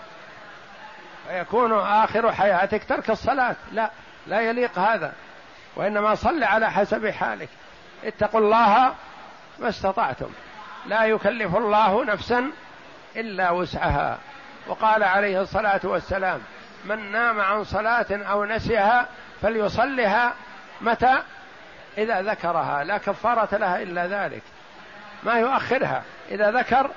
فيكون 1.28 1.80
آخر 1.80 2.32
حياتك 2.32 2.84
ترك 2.84 3.10
الصلاة. 3.10 3.56
لا 3.72 3.90
لا 4.28 4.42
يليق 4.42 4.80
هذا. 4.80 5.14
وإنما 5.76 6.16
صل 6.16 6.44
على 6.44 6.72
حسب 6.72 7.08
حالك. 7.08 7.50
اتقوا 8.04 8.40
الله 8.40 8.94
ما 9.60 9.70
استطعتم. 9.70 10.30
لا 10.86 11.04
يكلف 11.04 11.56
الله 11.56 12.06
نفسا 12.06 12.52
إلا 13.16 13.52
وسعها. 13.52 14.18
وقال 14.68 15.04
عليه 15.04 15.42
الصلاة 15.42 15.82
والسلام 15.84 16.42
من 16.86 17.12
نام 17.12 17.42
عن 17.42 17.64
صلاة 17.64 18.06
أو 18.12 18.46
نسيها 18.46 19.08
فليصلها 19.42 20.34
متى؟ 20.82 21.18
إذا 21.98 22.22
ذكرها. 22.22 22.84
لا 22.84 22.98
كفارة 22.98 23.58
لها 23.58 23.82
إلا 23.82 24.08
ذلك. 24.08 24.42
ما 25.26 25.34
يؤخرها. 25.34 26.04
إذا 26.32 26.52
ذكر 26.52 26.92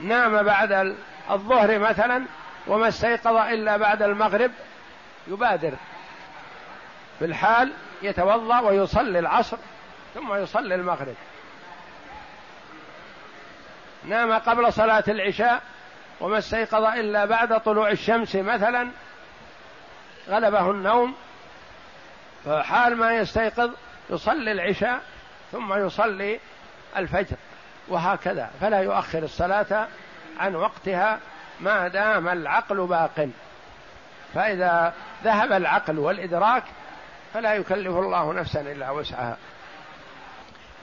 نام 0.00 0.42
بعد 0.42 0.96
الظهر 1.30 1.78
مثلا 1.78 2.24
وما 2.66 2.88
استيقظ 2.88 3.36
إلا 3.36 3.76
بعد 3.76 4.02
المغرب 4.02 4.50
يبادر. 5.28 5.74
في 7.18 7.24
الحال 7.24 7.72
يتوضأ 8.02 8.60
ويصلي 8.60 9.18
العصر 9.18 9.56
ثم 10.14 10.34
يصلي 10.34 10.74
المغرب. 10.74 11.14
نام 14.04 14.32
قبل 14.32 14.72
صلاة 14.72 15.04
العشاء 15.08 15.62
وما 16.20 16.38
استيقظ 16.38 16.84
إلا 16.84 17.24
بعد 17.24 17.60
طلوع 17.60 17.90
الشمس 17.90 18.36
مثلا 18.36 18.88
غلبه 20.28 20.70
النوم 20.70 21.14
فحال 22.44 22.96
ما 22.96 23.16
يستيقظ 23.16 23.70
يصلي 24.10 24.52
العشاء 24.52 25.02
ثم 25.52 25.86
يصلي 25.86 26.40
الفجر 26.96 27.36
وهكذا. 27.88 28.50
فلا 28.60 28.80
يؤخر 28.80 29.22
الصلاة 29.22 29.88
عن 30.38 30.54
وقتها 30.54 31.18
ما 31.60 31.88
دام 31.88 32.28
العقل 32.28 32.86
باق. 32.86 33.28
فإذا 34.34 34.94
ذهب 35.24 35.52
العقل 35.52 35.98
والإدراك 35.98 36.64
فلا 37.34 37.54
يكلف 37.54 37.96
الله 37.96 38.32
نفسا 38.32 38.60
إلا 38.60 38.90
وسعها. 38.90 39.36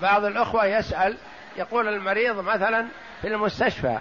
بعض 0.01 0.25
الأخوة 0.25 0.65
يسأل 0.65 1.17
يقول 1.57 1.87
المريض 1.87 2.39
مثلا 2.39 2.87
في 3.21 3.27
المستشفى 3.27 3.99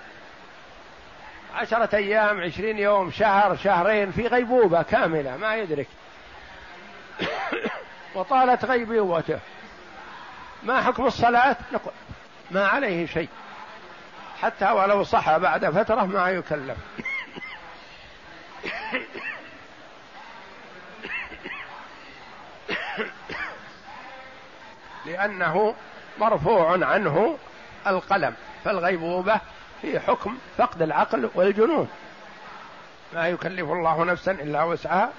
عشرة 1.54 1.96
أيام 1.96 2.40
عشرين 2.40 2.78
يوم 2.78 3.10
شهر 3.10 3.56
شهرين 3.56 4.10
في 4.10 4.26
غيبوبة 4.26 4.82
كاملة 4.82 5.36
ما 5.36 5.56
يدرك. 5.56 5.86
وطالت 8.14 8.64
غيبوبته 8.64 9.38
ما 10.64 10.82
حكم 10.82 11.06
الصلاة؟ 11.06 11.56
نقول 11.72 11.92
ما 12.50 12.66
عليه 12.66 13.06
شيء. 13.06 13.28
حتى 14.42 14.70
ولو 14.70 15.04
صحى 15.04 15.38
بعد 15.38 15.70
فترة 15.70 16.04
ما 16.04 16.30
يكلف 16.30 16.76
لأنه 25.06 25.74
مرفوع 26.18 26.86
عنه 26.86 27.38
القلم 27.86 28.34
فالغيبوبة 28.64 29.40
في 29.82 30.00
حكم 30.00 30.38
فقد 30.58 30.82
العقل 30.82 31.30
والجنون. 31.34 31.88
لا 33.12 33.26
يكلف 33.26 33.70
الله 33.70 34.04
نفسا 34.04 34.32
إلا 34.32 34.62
وسعها. 34.62 35.10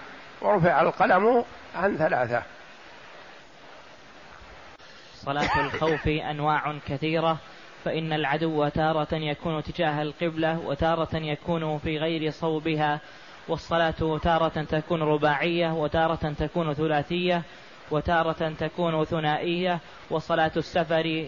ورفع 0.42 0.82
القلم 0.82 1.46
عن 1.76 1.98
ثلاثة. 1.98 2.44
صلاة 5.26 5.66
الخوف 5.66 6.08
أنواع 6.08 6.76
كثيرة 6.88 7.38
فإن 7.86 8.14
العدو 8.14 8.68
تارة 8.68 9.16
يكون 9.16 9.64
تجاه 9.64 10.02
القبلة 10.02 10.60
وتارة 10.60 11.16
يكون 11.18 11.78
في 11.78 11.98
غير 11.98 12.32
صوبها 12.32 13.00
والصلاة 13.48 14.20
تارة 14.24 14.64
تكون 14.64 15.02
رباعية 15.02 15.74
وتارة 15.74 16.34
تكون 16.40 16.74
ثلاثية 16.74 17.42
وتارة 17.92 18.54
تكون 18.60 19.06
ثنائية 19.06 19.80
وصلاة 20.10 20.52
السفر 20.58 21.26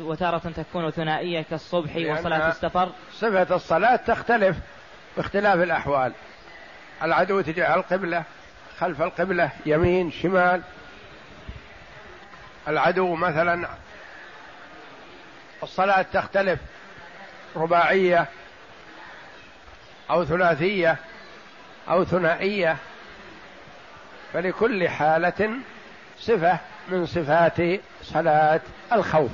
وتارة 0.00 0.52
تكون 0.56 0.90
ثنائية 0.90 1.42
كالصبح 1.42 1.96
وصلاة 1.96 2.48
السفر. 2.48 2.88
صفة 3.12 3.54
الصلاة 3.56 3.96
تختلف 3.96 4.56
باختلاف 5.16 5.54
الأحوال. 5.54 6.12
العدو 7.02 7.40
تجاه 7.40 7.74
القبلة 7.74 8.24
خلف 8.82 9.02
القبلة 9.02 9.50
يمين 9.66 10.10
شمال. 10.10 10.62
العدو 12.68 13.14
مثلا 13.14 13.68
الصلاة 15.62 16.02
تختلف 16.02 16.60
رباعية 17.56 18.26
أو 20.10 20.24
ثلاثية 20.24 20.96
أو 21.88 22.04
ثنائية. 22.04 22.76
فلكل 24.32 24.88
حالة 24.88 25.50
صفة 26.18 26.58
من 26.88 27.06
صفات 27.06 27.80
صلاة 28.02 28.60
الخوف. 28.92 29.30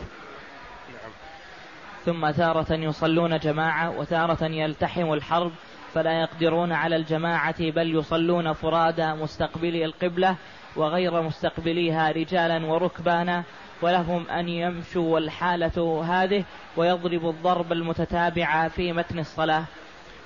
ثم 2.04 2.30
تارة 2.30 2.72
يصلون 2.72 3.38
جماعة 3.38 3.90
وتارة 3.90 4.44
يلتحم 4.44 5.12
الحرب. 5.12 5.52
فلا 5.98 6.20
يقدرون 6.20 6.72
على 6.72 6.96
الجماعة 6.96 7.70
بل 7.70 7.94
يصلون 7.94 8.52
فرادى 8.52 9.12
مستقبلي 9.12 9.84
القبلة 9.84 10.36
وغير 10.76 11.22
مستقبليها 11.22 12.10
رجالا 12.10 12.66
وركبانا 12.66 13.42
ولهم 13.82 14.30
أن 14.30 14.48
يمشوا 14.48 15.14
والحالة 15.14 16.04
هذه 16.08 16.44
ويضرب 16.76 17.28
الضرب 17.28 17.72
المتتابع 17.72 18.68
في 18.68 18.92
متن 18.92 19.18
الصلاة. 19.18 19.64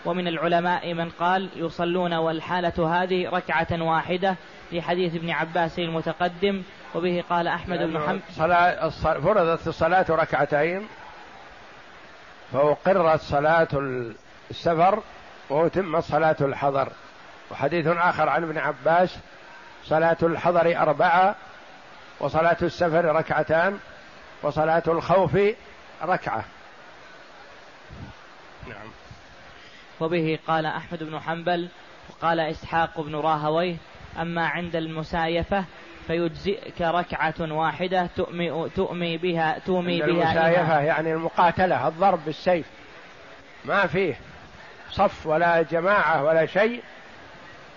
ومن 0.05 0.29
العلماء 0.29 0.95
من 0.95 1.11
قال 1.11 1.49
يصلون 1.57 2.15
والحالة 2.15 3.03
هذه 3.03 3.29
ركعة 3.29 3.83
واحدة 3.83 4.37
لحديث 4.73 5.15
ابن 5.15 5.31
عباس 5.31 5.79
المتقدم 5.79 6.63
وبه 6.95 7.25
قال 7.31 7.49
أحمد 7.49 7.79
بن 7.79 7.99
حنبل. 7.99 8.21
صلاة 8.31 8.89
فرضت 8.99 9.69
الصلاة 9.69 10.07
ركعتين 10.11 10.87
فأقرت 12.53 13.21
صلاة 13.21 13.69
السفر 14.51 15.03
وأتمت 15.53 16.05
صلاة 16.05 16.37
الحضر. 16.41 16.89
وحديث 17.51 17.87
آخر 17.87 18.29
عن 18.29 18.43
ابن 18.43 18.59
عباس 18.59 19.19
صلاة 19.85 20.17
الحضر 20.23 20.79
أربعة 20.79 21.35
وصلاة 22.21 22.57
السفر 22.63 23.05
ركعتان 23.05 23.79
وصلاة 24.43 24.83
الخوف 24.89 25.39
ركعة. 26.03 26.45
نعم. 28.69 28.89
وبه 30.01 30.39
قال 30.47 30.67
أحمد 30.67 31.03
بن 31.03 31.21
حنبل 31.21 31.69
وقال 32.11 32.41
إسحاق 32.41 33.01
بن 33.01 33.17
راهويه 33.17 33.77
أما 34.21 34.47
عند 34.47 34.77
المسايفة 34.77 35.65
فيجزئك 36.07 36.81
ركعة 36.81 37.35
واحدة 37.41 38.09
تؤمي, 38.17 38.71
تؤمي 38.77 39.19
بها 39.19 39.59
تومي 39.59 39.99
بها 39.99 40.07
المسايفة 40.07 40.81
يعني 40.81 41.13
المقاتلة 41.13 41.89
الضرب 41.89 42.25
بالسيف 42.25 42.67
ما 43.65 43.87
فيه. 43.87 44.15
صف 44.93 45.27
ولا 45.27 45.63
جماعة 45.63 46.25
ولا 46.25 46.47
شيء 46.47 46.83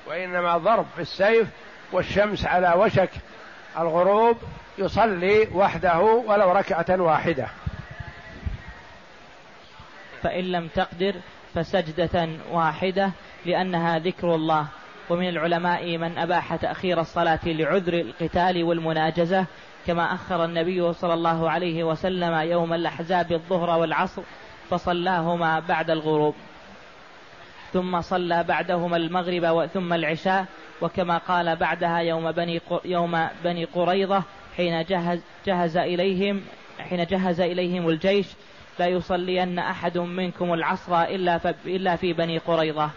وإنما 0.08 0.58
ضرب 0.58 0.86
بالسيف 0.98 1.48
والشمس 1.92 2.46
على 2.46 2.74
وشك. 2.78 3.10
الغروب 3.80 4.38
يصلي 4.78 5.48
وحده 5.54 6.00
ولو 6.02 6.52
ركعة 6.52 6.86
واحدة. 6.90 7.48
فإن 10.24 10.44
لم 10.44 10.68
تقدر 10.68 11.16
فسجدة 11.56 12.30
واحدة 12.52 13.12
لأنها 13.46 14.00
ذكر 14.00 14.36
الله. 14.36 14.68
ومن 15.10 15.30
العلماء 15.30 15.98
من 15.98 16.18
أباح 16.18 16.56
تأخير 16.56 17.00
الصلاة 17.02 17.40
لعذر 17.46 17.94
القتال 17.94 18.64
والمناجزة 18.64 19.46
كما 19.88 20.14
أخر 20.14 20.46
النبي 20.46 20.94
صلى 20.94 21.14
الله 21.14 21.50
عليه 21.50 21.84
وسلم 21.84 22.34
يوم 22.34 22.74
الأحزاب 22.74 23.32
الظهر 23.32 23.80
والعصر 23.80 24.22
فصلاهما 24.70 25.60
بعد 25.60 25.90
الغروب. 25.90 26.36
ثم 27.74 28.02
صلى 28.02 28.44
بعدهما 28.44 28.98
المغرب 28.98 29.66
ثم 29.66 29.94
العشاء 29.94 30.46
وكما 30.82 31.18
قال 31.18 31.56
بعدها 31.56 31.98
يوم 32.00 32.32
بني 32.32 32.62
يوم 32.86 33.28
بني 33.44 33.66
قريظة 33.66 34.24
حين 34.58 34.84
جهز, 34.84 35.20
جهز 35.46 35.78
إليهم 35.78 36.42
حين 36.80 37.06
جهز 37.06 37.42
إليهم 37.42 37.90
الجيش 37.90 38.28
لا 38.80 38.88
يصلين 38.88 39.60
أحد 39.60 39.98
منكم 39.98 40.54
العصر 40.54 41.02
إلا, 41.02 41.40
إلا 41.66 41.96
في 41.96 42.14
بني 42.14 42.38
قريظة. 42.38 42.90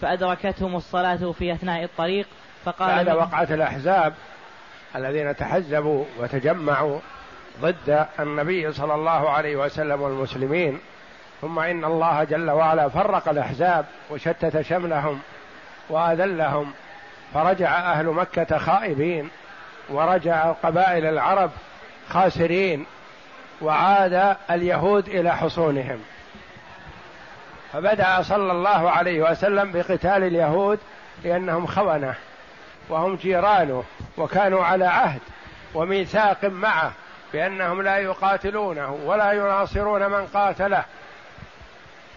فأدركتهم 0.00 0.76
الصلاة 0.76 1.32
في 1.32 1.52
أثناء 1.52 1.84
الطريق 1.84 2.26
فقال 2.64 3.04
بعد 3.04 3.16
وقعة 3.16 3.48
الأحزاب 3.50 4.14
الذين 4.96 5.36
تحزبوا 5.36 6.04
وتجمعوا 6.18 7.00
ضد 7.60 8.06
النبي 8.20 8.72
صلى 8.72 8.94
الله 8.94 9.30
عليه 9.30 9.56
وسلم 9.56 10.02
والمسلمين 10.02 10.80
ثم 11.40 11.58
إن 11.58 11.84
الله 11.84 12.24
جل 12.24 12.50
وعلا 12.50 12.88
فرق 12.88 13.28
الأحزاب 13.28 13.84
وشتت 14.10 14.60
شملهم 14.60 15.20
وأذلهم 15.88 16.72
فرجع 17.34 17.92
أهل 17.92 18.06
مكة 18.06 18.58
خائبين 18.58 19.30
ورجع 19.88 20.52
قبائل 20.52 21.06
العرب 21.06 21.50
خاسرين 22.08 22.86
وعاد 23.62 24.36
اليهود 24.50 25.08
إلى 25.08 25.36
حصونهم. 25.36 26.00
فبدأ 27.72 28.22
صلى 28.22 28.52
الله 28.52 28.90
عليه 28.90 29.30
وسلم 29.30 29.72
بقتال 29.72 30.24
اليهود 30.24 30.78
لأنهم 31.24 31.66
خونة 31.66 32.14
وهم 32.88 33.16
جيرانه 33.16 33.84
وكانوا 34.16 34.64
على 34.64 34.84
عهد 34.84 35.20
وميثاق 35.74 36.44
معه 36.44 36.92
بأنهم 37.32 37.82
لا 37.82 37.98
يقاتلونه 37.98 38.98
ولا 39.04 39.32
يناصرون 39.32 40.10
من 40.10 40.26
قاتله. 40.26 40.84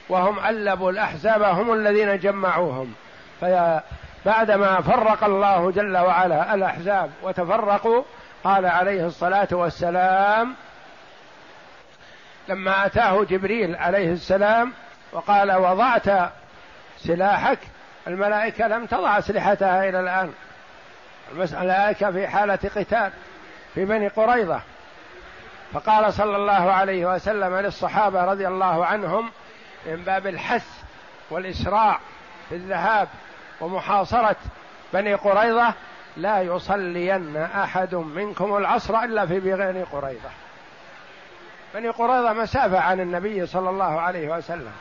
وهم 0.10 0.40
ألبوا 0.46 0.92
الأحزاب 0.92 1.42
هم 1.42 1.74
الذين 1.74 2.20
جمعوهم. 2.20 2.94
فبعدما 3.42 4.82
فرق 4.82 5.24
الله 5.24 5.72
جل 5.72 5.98
وعلا 5.98 6.54
الأحزاب 6.54 7.12
وتفرقوا 7.24 8.04
قال 8.44 8.66
عليه 8.66 9.06
الصلاة 9.06 9.48
والسلام 9.52 10.56
لما 12.48 12.86
أتاه 12.86 13.24
جبريل 13.24 13.76
عليه 13.76 14.12
السلام 14.12 14.74
وقال 15.12 15.52
وضعت 15.52 16.32
سلاحك؟ 16.98 17.60
الملائكة 18.08 18.68
لم 18.68 18.86
تضع 18.86 19.18
أسلحتها 19.18 19.90
إلى 19.90 20.00
الآن. 20.00 20.34
الملائكة 21.32 22.12
في 22.12 22.28
حالة 22.28 22.60
قتال 22.76 23.12
في 23.74 23.86
بني 23.86 24.08
قريظة. 24.08 24.62
فقال 25.74 26.14
صلى 26.14 26.36
الله 26.36 26.72
عليه 26.72 27.14
وسلم 27.14 27.56
للصحابة 27.56 28.26
رضي 28.26 28.48
الله 28.48 28.86
عنهم 28.86 29.32
من 29.86 30.04
باب 30.04 30.28
الحث 30.28 30.66
والإسراع 31.30 32.00
في 32.50 32.56
الذهاب 32.56 33.08
ومحاصرة 33.62 34.36
بني 34.94 35.14
قريظة 35.14 35.74
لا 36.18 36.42
يصلين 36.42 37.38
أحد 37.38 37.96
منكم 37.96 38.58
العصر 38.58 39.04
إلا 39.04 39.26
في 39.26 39.40
بني 39.40 39.84
قريظة. 39.84 40.30
بني 41.74 41.90
قريظة 41.90 42.34
مسافة 42.34 42.80
عن 42.80 43.00
النبي 43.00 43.46
صلى 43.46 43.70
الله 43.70 44.02
عليه 44.02 44.38
وسلم. 44.38 44.74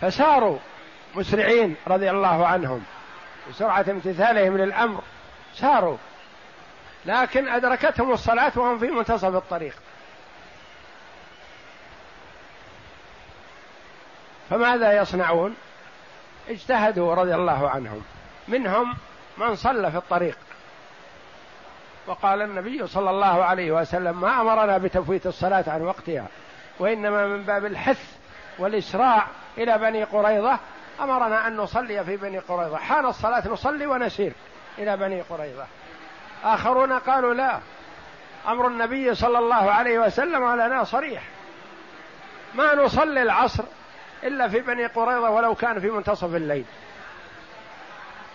فساروا 0.00 0.58
مسرعين 1.14 1.76
رضي 1.86 2.10
الله 2.10 2.46
عنهم 2.46 2.84
بسرعة 3.50 3.84
امتثالهم 3.88 4.56
للأمر 4.56 5.02
ساروا. 5.54 5.96
لكن 7.06 7.48
أدركتهم 7.48 8.12
الصلاة 8.12 8.52
وهم 8.56 8.78
في 8.78 8.86
منتصف 8.86 9.34
الطريق. 9.34 9.74
فماذا 14.50 14.96
يصنعون؟ 14.96 15.56
اجتهدوا 16.48 17.14
رضي 17.14 17.34
الله 17.34 17.70
عنهم. 17.70 18.02
منهم 18.48 18.94
من 19.38 19.54
صلى 19.54 19.90
في 19.90 19.96
الطريق. 19.96 20.38
وقال 22.06 22.42
النبي 22.42 22.86
صلى 22.86 23.10
الله 23.10 23.44
عليه 23.44 23.72
وسلم 23.72 24.20
ما 24.20 24.40
أمرنا 24.40 24.78
بتفويت 24.78 25.26
الصلاة 25.26 25.64
عن 25.66 25.82
وقتها 25.82 26.26
وإنما 26.78 27.26
من 27.26 27.42
باب 27.42 27.64
الحث 27.64 28.16
والإسراع 28.58 29.26
إلى 29.58 29.78
بني 29.78 30.04
قريظة 30.04 30.58
أمرنا 31.00 31.46
أن 31.46 31.56
نصلي 31.56 32.04
في 32.04 32.16
بني 32.16 32.38
قريظة. 32.38 32.76
حان 32.76 33.06
الصلاة 33.06 33.48
نصلي 33.48 33.86
ونسير 33.86 34.32
إلى 34.78 34.96
بني 34.96 35.20
قريظة. 35.20 35.64
آخرون 36.44 36.92
قالوا 36.92 37.34
لا 37.34 37.58
أمر 38.48 38.66
النبي 38.68 39.14
صلى 39.14 39.38
الله 39.38 39.70
عليه 39.70 39.98
وسلم 39.98 40.52
لنا 40.52 40.84
صريح 40.84 41.22
ما 42.54 42.74
نصلي 42.74 43.22
العصر 43.22 43.64
إلا 44.24 44.48
في 44.48 44.60
بني 44.60 44.86
قريظة 44.86 45.30
ولو 45.30 45.54
كان 45.54 45.80
في 45.80 45.90
منتصف 45.90 46.34
الليل. 46.34 46.64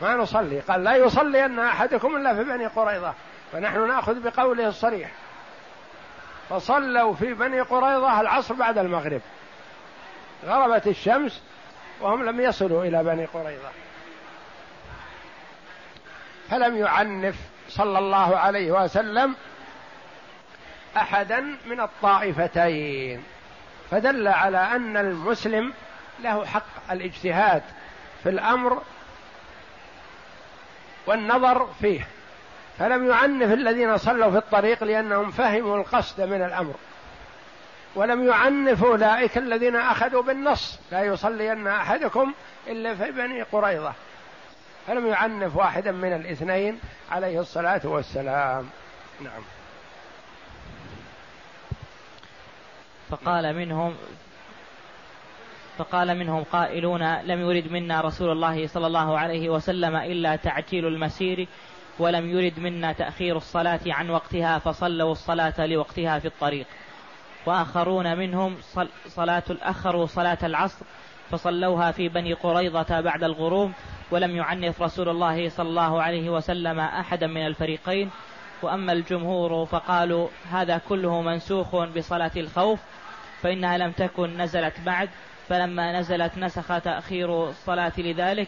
ما 0.02 0.16
نصلي. 0.16 0.60
قال 0.60 0.84
لا 0.84 0.96
يصلي 0.96 1.46
أن 1.46 1.60
أحدكم 1.60 2.16
إلا 2.16 2.36
في 2.36 2.44
بني 2.44 2.66
قريظة. 2.66 3.14
فنحن 3.52 3.88
نأخذ 3.88 4.20
بقوله 4.20 4.68
الصريح. 4.68 5.12
فصلوا 6.50 7.14
في 7.14 7.34
بني 7.34 7.62
قريظة 7.62 8.22
العصر 8.22 8.54
بعد 8.54 8.78
المغرب. 8.78 9.22
غربت 10.46 10.88
الشمس 10.88 11.42
وهم 12.02 12.24
لم 12.24 12.42
يصلوا 12.42 12.86
إلى 12.86 13.04
بني 13.04 13.26
قريظة. 13.26 13.70
فلم 16.50 16.78
يعنف 16.78 17.36
صلى 17.70 18.00
الله 18.00 18.38
عليه 18.38 18.72
وسلم 18.72 19.36
أحدا 20.98 21.40
من 21.66 21.80
الطائفتين. 21.80 23.24
فدل 23.92 24.28
على 24.28 24.58
أن 24.58 24.98
المسلم 24.98 25.74
له 26.20 26.46
حق 26.46 26.92
الاجتهاد 26.92 27.64
في 28.24 28.30
الأمر 28.30 28.82
والنظر 31.08 31.68
فيه 31.82 32.08
فلم 32.80 33.10
يعنف 33.10 33.54
الذين 33.54 33.98
صلوا 33.98 34.32
في 34.32 34.38
الطريق 34.38 34.84
لأنهم 34.84 35.32
فهموا 35.32 35.78
القصد 35.78 36.22
من 36.22 36.42
الأمر 36.42 36.74
ولم 37.96 38.28
يعنف 38.28 38.84
أولئك 38.84 39.38
الذين 39.38 39.76
أخذوا 39.76 40.22
بالنص 40.22 40.80
لا 40.92 41.04
يصلين 41.04 41.68
أحدكم 41.68 42.34
إلا 42.68 42.96
في 42.96 43.12
بني 43.12 43.42
قريظة 43.42 43.94
فلم 44.88 45.08
يعنف 45.08 45.56
واحدا 45.56 45.92
من 45.92 46.14
الاثنين 46.14 46.80
عليه 47.12 47.40
الصلاة 47.40 47.82
والسلام. 47.84 48.70
نعم. 49.22 49.42
فقال 53.12 53.56
منهم 53.56 53.96
فقال 55.78 56.18
منهم 56.18 56.44
قائلون 56.44 57.22
لم 57.22 57.40
يرد 57.40 57.72
منا 57.72 58.02
رسول 58.02 58.32
الله 58.32 58.68
صلى 58.68 58.88
الله 58.88 59.20
عليه 59.20 59.50
وسلم 59.50 59.96
إلا 59.96 60.36
تعجيل 60.36 60.88
المسير 60.88 61.48
ولم 62.00 62.30
يرد 62.30 62.60
منا 62.60 62.94
تأخير 62.94 63.38
الصلاة 63.38 63.80
عن 63.88 64.10
وقتها 64.10 64.60
فصلوا 64.60 65.12
الصلاة 65.12 65.66
لوقتها 65.66 66.20
في 66.20 66.26
الطريق. 66.26 66.66
وآخرون 67.46 68.18
منهم 68.18 68.58
صلاة 69.08 69.44
أخروا 69.50 70.06
صلاة 70.06 70.38
العصر 70.44 70.86
فصلوها 71.32 71.92
في 71.92 72.10
بني 72.10 72.34
قريظة 72.34 73.02
بعد 73.02 73.24
الغروب 73.24 73.72
ولم 74.12 74.36
يعنف 74.36 74.82
رسول 74.82 75.10
الله 75.10 75.50
صلى 75.50 75.70
الله 75.70 76.02
عليه 76.02 76.30
وسلم 76.30 76.80
أحدا 76.80 77.28
من 77.28 77.46
الفريقين. 77.46 78.10
وأما 78.62 78.94
الجمهور 78.94 79.66
فقالوا 79.66 80.28
هذا 80.52 80.78
كله 80.78 81.22
منسوخ 81.22 81.76
بصلاة 81.76 82.32
الخوف 82.38 82.80
فإنها 83.42 83.78
لم 83.78 83.92
تكن 83.92 84.38
نزلت 84.38 84.80
بعد 84.86 85.10
فلما 85.50 86.00
نزلت 86.00 86.38
نسخ 86.38 86.82
تأخير 86.82 87.50
الصلاة 87.50 87.94
لذلك 87.98 88.48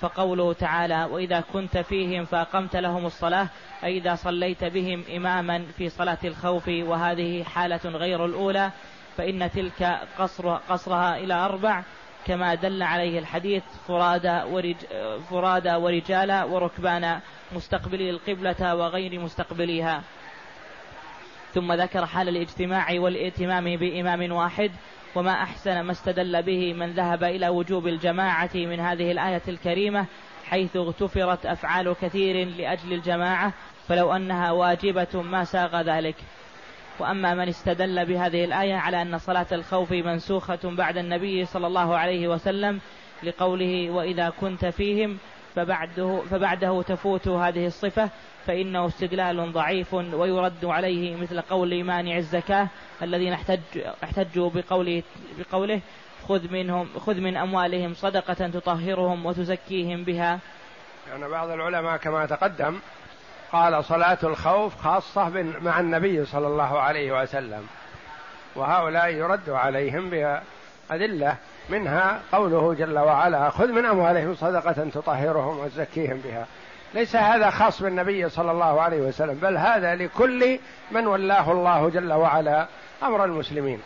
فقوله 0.00 0.52
تعالى 0.52 1.04
وإذا 1.04 1.40
كنت 1.52 1.78
فيهم 1.78 2.24
فأقمت 2.24 2.76
لهم 2.76 3.06
الصلاة 3.06 3.48
أي 3.84 3.98
إذا 3.98 4.14
صليت 4.14 4.64
بهم 4.64 5.04
إماما 5.16 5.64
في 5.78 5.88
صلاة 5.88 6.18
الخوف 6.24 6.68
وهذه 6.68 7.44
حالة 7.44 7.80
غير 7.84 8.24
الأولى 8.24 8.70
فإن 9.16 9.50
تلك 9.50 9.98
قصر 10.18 10.54
قصرها 10.56 11.16
إلى 11.16 11.34
أربع 11.34 11.82
كما 12.26 12.54
دل 12.54 12.82
عليه 12.82 13.18
الحديث 13.18 13.62
فرادى 13.88 14.42
ورج 14.50 14.76
فرادى 15.30 15.74
ورجالا 15.74 16.44
وركبانا 16.44 17.20
مستقبلي 17.52 18.10
القبلة 18.10 18.74
وغير 18.74 19.20
مستقبليها 19.20 20.02
ثم 21.54 21.72
ذكر 21.72 22.06
حال 22.06 22.28
الاجتماع 22.28 22.86
والائتمام 22.92 23.76
بإمام 23.76 24.32
واحد 24.32 24.70
وما 25.14 25.32
أحسن 25.32 25.80
ما 25.80 25.92
استدل 25.92 26.42
به 26.42 26.74
من 26.74 26.92
ذهب 26.92 27.24
إلى 27.24 27.48
وجوب 27.48 27.86
الجماعة 27.86 28.50
من 28.54 28.80
هذه 28.80 29.12
الآية 29.12 29.42
الكريمة 29.48 30.06
حيث 30.44 30.76
اغتفرت 30.76 31.46
أفعال 31.46 31.94
كثير 32.02 32.48
لأجل 32.48 32.92
الجماعة 32.92 33.52
فلو 33.88 34.12
أنها 34.12 34.50
واجبة 34.50 35.22
ما 35.22 35.44
ساغ 35.44 35.80
ذلك. 35.80 36.16
وأما 36.98 37.34
من 37.34 37.48
استدل 37.48 38.06
بهذه 38.06 38.44
الآية 38.44 38.74
على 38.74 39.02
أن 39.02 39.18
صلاة 39.18 39.46
الخوف 39.52 39.92
منسوخة 39.92 40.58
بعد 40.64 40.96
النبي 40.96 41.44
صلى 41.44 41.66
الله 41.66 41.96
عليه 41.96 42.28
وسلم 42.28 42.80
لقوله 43.22 43.90
وإذا 43.90 44.30
كنت 44.40 44.64
فيهم 44.64 45.18
فبعده, 45.54 46.22
فبعده 46.30 46.82
تفوت 46.82 47.28
هذه 47.28 47.66
الصفة 47.66 48.10
فإنه 48.46 48.86
استدلال 48.86 49.52
ضعيف 49.52 49.94
ويرد 49.94 50.64
عليه 50.64 51.16
مثل 51.16 51.40
قول 51.40 51.84
مانع 51.84 52.16
الزكاة 52.16 52.68
الذين 53.02 53.32
احتج 53.32 53.60
احتجوا 54.04 54.50
بقوله 54.50 55.02
بقوله 55.38 55.80
خذ 56.28 56.52
منهم 56.52 56.88
خذ 56.98 57.20
من 57.20 57.36
أموالهم 57.36 57.94
صدقة 57.94 58.48
تطهرهم 58.48 59.26
وتزكيهم 59.26 60.04
بها. 60.04 60.38
يعني 61.08 61.28
بعض 61.28 61.50
العلماء 61.50 61.96
كما 61.96 62.26
تقدم 62.26 62.78
قال 63.52 63.84
صلاة 63.84 64.18
الخوف 64.22 64.76
خاصة 64.76 65.28
مع 65.62 65.80
النبي 65.80 66.24
صلى 66.24 66.46
الله 66.46 66.78
عليه 66.80 67.22
وسلم 67.22 67.66
وهؤلاء 68.54 69.08
يرد 69.08 69.50
عليهم 69.50 70.10
بأدلة 70.10 71.36
منها 71.68 72.20
قوله 72.32 72.74
جل 72.74 72.98
وعلا 72.98 73.50
خذ 73.50 73.68
من 73.68 73.86
أموالهم 73.86 74.34
صدقة 74.34 74.88
تطهرهم 74.94 75.58
وتزكيهم 75.58 76.20
بها. 76.24 76.46
ليس 76.94 77.16
هذا 77.16 77.50
خاص 77.50 77.82
بالنبي 77.82 78.28
صلى 78.28 78.50
الله 78.50 78.80
عليه 78.80 79.00
وسلم 79.00 79.34
بل 79.34 79.56
هذا 79.56 79.94
لكل 79.94 80.58
من 80.90 81.06
ولاه 81.06 81.52
الله 81.52 81.88
جل 81.88 82.12
وعلا 82.12 82.66
أمر 83.02 83.24
المسلمين. 83.24 83.80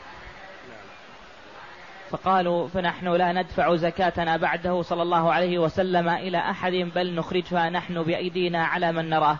فقالوا 2.11 2.69
فنحن 2.69 3.09
لا 3.09 3.33
ندفع 3.33 3.77
زكاتنا 3.77 4.37
بعده 4.37 4.83
صلى 4.83 5.03
الله 5.03 5.33
عليه 5.33 5.59
وسلم 5.59 6.09
إلى 6.09 6.39
أحد 6.39 6.73
بل 6.73 7.15
نخرجها 7.15 7.71
نحن 7.71 8.03
بأيدينا 8.03 8.65
على 8.65 8.93
من 8.93 9.11
نراه. 9.11 9.37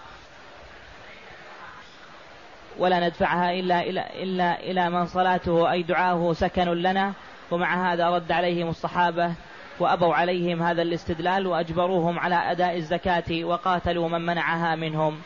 ولا 2.79 3.09
ندفعها 3.09 3.53
إلا 3.53 3.81
إلى, 3.81 4.07
إلا 4.23 4.61
إلى 4.61 4.91
من 4.91 5.07
صلاته 5.07 5.73
أي 5.73 5.83
دعاه 5.83 6.33
سكن 6.33 6.69
لنا. 6.69 7.13
ومع 7.51 7.93
هذا 7.93 8.11
رد 8.11 8.33
عليهم 8.33 8.69
الصحابة 8.69 9.35
وأبوا 9.81 10.15
عليهم 10.15 10.63
هذا 10.63 10.83
الاستدلال 10.83 11.47
وأجبروهم 11.47 12.19
على 12.19 12.35
أداء 12.35 12.77
الزكاة 12.77 13.45
وقاتلوا 13.45 14.09
من 14.09 14.27
منعها 14.27 14.77
منهم. 14.77 15.19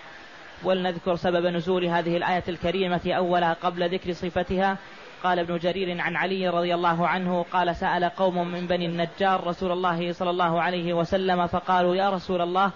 ولنذكر 0.64 1.16
سبب 1.16 1.46
نزول 1.46 1.84
هذه 1.84 2.16
الآية 2.16 2.44
الكريمة 2.48 3.12
أولا 3.12 3.52
قبل 3.52 3.94
ذكر 3.94 4.12
صفتها. 4.12 4.78
قال 5.24 5.38
ابن 5.38 5.58
جرير 5.58 6.00
عن 6.00 6.16
علي 6.16 6.48
رضي 6.48 6.74
الله 6.74 7.08
عنه 7.08 7.42
قال 7.42 7.76
سأل 7.76 8.04
قوم 8.04 8.48
من 8.48 8.66
بني 8.66 8.86
النجار 8.86 9.46
رسول 9.46 9.72
الله 9.72 10.12
صلى 10.12 10.30
الله 10.30 10.62
عليه 10.62 10.94
وسلم 10.94 11.46
فقالوا 11.46 11.96
يا 11.96 12.10
رسول 12.10 12.40
الله 12.40 12.72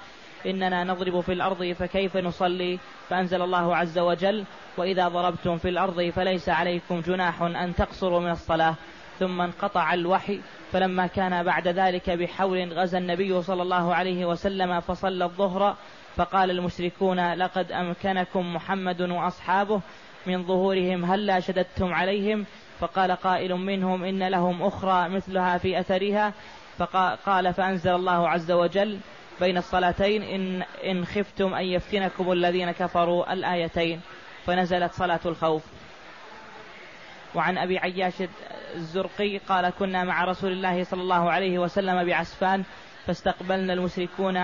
إننا 0.46 0.84
نضرب 0.84 1.20
في 1.20 1.32
الأرض 1.32 1.72
فكيف 1.72 2.16
نصلي؟ 2.16 2.78
فأنزل 3.08 3.42
الله 3.42 3.76
عز 3.76 3.98
وجل 3.98 4.44
وإذا 4.76 5.08
ضربتم 5.08 5.56
في 5.56 5.68
الأرض 5.68 6.10
فليس 6.10 6.48
عليكم 6.48 7.00
جناح 7.00 7.42
أن 7.42 7.74
تقصروا 7.74 8.20
من 8.20 8.30
الصلاة 8.30 8.74
ثم 9.18 9.40
انقطع 9.40 9.94
الوحي 9.94 10.40
فلما 10.72 11.06
كان 11.06 11.42
بعد 11.42 11.68
ذلك 11.68 12.10
بحول 12.10 12.72
غزا 12.72 12.98
النبي 12.98 13.42
صلى 13.42 13.62
الله 13.62 13.94
عليه 13.94 14.26
وسلم 14.26 14.80
فصلى 14.80 15.24
الظهر 15.24 15.76
فقال 16.16 16.50
المشركون 16.50 17.34
لقد 17.34 17.72
أمكنكم 17.72 18.54
محمد 18.54 19.00
وأصحابه 19.00 19.80
من 20.26 20.44
ظهورهم 20.44 21.04
هلا 21.04 21.40
شددتم 21.40 21.94
عليهم؟ 21.94 22.46
فقال 22.80 23.12
قائل 23.12 23.54
منهم 23.54 24.04
إن 24.04 24.28
لهم 24.28 24.62
أخرى 24.62 25.08
مثلها 25.08 25.58
في 25.58 25.80
أثرها. 25.80 26.32
فقال 26.78 27.54
فأنزل 27.54 27.94
الله 27.94 28.28
عز 28.28 28.52
وجل 28.52 28.98
بين 29.40 29.56
الصلاتين 29.56 30.22
إن, 30.22 30.62
إن 30.90 31.04
خفتم 31.04 31.54
أن 31.54 31.64
يفتنكم 31.64 32.32
الذين 32.32 32.70
كفروا 32.70 33.32
الآيتين. 33.32 34.00
فنزلت 34.46 34.92
صلاة 34.92 35.20
الخوف. 35.26 35.62
وعن 37.34 37.58
أبي 37.58 37.78
عياش 37.78 38.14
الزرقي 38.74 39.38
قال 39.38 39.70
كنا 39.78 40.04
مع 40.04 40.24
رسول 40.24 40.52
الله 40.52 40.84
صلى 40.84 41.02
الله 41.02 41.30
عليه 41.30 41.58
وسلم 41.58 42.04
بعسفان 42.04 42.64
فاستقبلنا 43.06 43.72
المشركون 43.72 44.36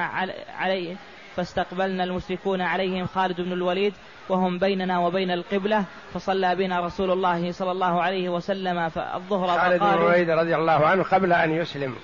عليه 0.59 0.97
فاستقبلنا 1.36 2.05
المشركون 2.05 2.61
عليهم 2.61 3.07
خالد 3.07 3.41
بن 3.41 3.53
الوليد 3.53 3.95
وهم 4.28 4.59
بيننا 4.59 4.99
وبين 4.99 5.30
القبلة 5.30 5.84
فصلى 6.14 6.57
بنا 6.57 6.80
رسول 6.80 7.11
الله 7.11 7.53
صلى 7.53 7.72
الله 7.72 8.03
عليه 8.03 8.28
وسلم 8.28 8.78
الظهر 9.14 9.59
خالد 9.59 9.80
بن 9.80 9.86
الوليد 9.86 10.30
رضي 10.30 10.55
الله 10.55 10.86
عنه 10.86 11.03
قبل 11.03 11.32
أن 11.32 11.53
يسلم 11.53 11.97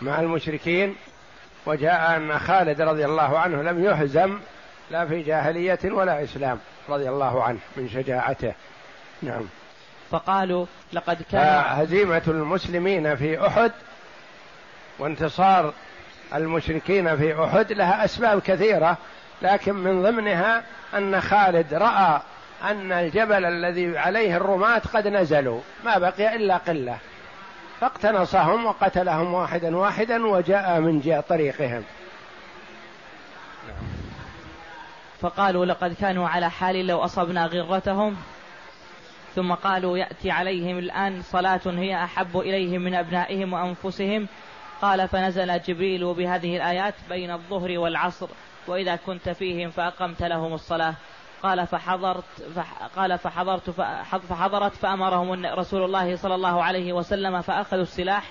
مع 0.00 0.20
المشركين 0.20 0.96
وجاء 1.66 2.16
أن 2.16 2.38
خالد 2.38 2.80
رضي 2.80 3.04
الله 3.04 3.38
عنه 3.38 3.62
لم 3.62 3.84
يهزم 3.84 4.38
لا 4.90 5.06
في 5.06 5.22
جاهلية 5.22 5.78
ولا 5.84 6.24
إسلام 6.24 6.58
رضي 6.88 7.08
الله 7.08 7.42
عنه 7.42 7.58
من 7.76 7.88
شجاعته. 7.88 8.54
نعم. 9.22 9.42
فقالوا 10.10 10.66
لقد 10.92 11.22
كان 11.32 11.62
هزيمة 11.66 12.22
المسلمين 12.28 13.16
في 13.16 13.46
أحد 13.46 13.72
وانتصار 14.98 15.72
المشركين 16.34 17.16
في 17.16 17.44
أحد 17.44 17.72
لها 17.72 18.04
أسباب 18.04 18.40
كثيرة 18.40 18.96
لكن 19.42 19.74
من 19.74 20.02
ضمنها 20.02 20.62
أن 20.94 21.20
خالد 21.20 21.74
رأى 21.74 22.20
أن 22.64 22.92
الجبل 22.92 23.44
الذي 23.44 23.98
عليه 23.98 24.36
الرماة 24.36 24.82
قد 24.94 25.06
نزلوا 25.06 25.60
ما 25.84 25.98
بقي 25.98 26.36
إلا 26.36 26.56
قلة. 26.56 26.98
فاقتنصهم 27.80 28.66
وقتلهم 28.66 29.34
واحدا 29.34 29.76
واحدا 29.76 30.26
وجاء 30.26 30.80
من 30.80 31.00
جاء 31.00 31.20
طريقهم. 31.20 31.84
فقالوا 35.20 35.66
لقد 35.66 35.92
كانوا 36.00 36.28
على 36.28 36.50
حال 36.50 36.86
لو 36.86 37.04
أصبنا 37.04 37.46
غرتهم. 37.46 38.16
ثم 39.34 39.54
قالوا 39.54 39.98
يأتي 39.98 40.30
عليهم 40.30 40.78
الآن 40.78 41.22
صلاة 41.22 41.60
هي 41.66 42.04
أحب 42.04 42.38
إليهم 42.38 42.80
من 42.80 42.94
أبنائهم 42.94 43.52
وأنفسهم. 43.52 44.28
قال 44.82 45.08
فنزل 45.08 45.62
جبريل 45.62 46.14
بهذه 46.14 46.56
الآيات 46.56 46.94
بين 47.08 47.30
الظهر 47.30 47.78
والعصر 47.78 48.28
وإذا 48.66 48.96
كنت 48.96 49.28
فيهم 49.28 49.70
فأقمت 49.70 50.22
لهم 50.22 50.54
الصلاة. 50.54 50.94
قال 51.42 51.66
فحضرت 51.66 52.24
فح 52.54 52.82
قال 52.96 53.18
فحضرت 53.18 53.70
فحضرت 54.28 54.74
فأمرهم 54.74 55.46
رسول 55.46 55.84
الله 55.84 56.16
صلى 56.16 56.34
الله 56.34 56.62
عليه 56.62 56.92
وسلم 56.92 57.40
فأخذوا 57.40 57.82
السلاح. 57.82 58.30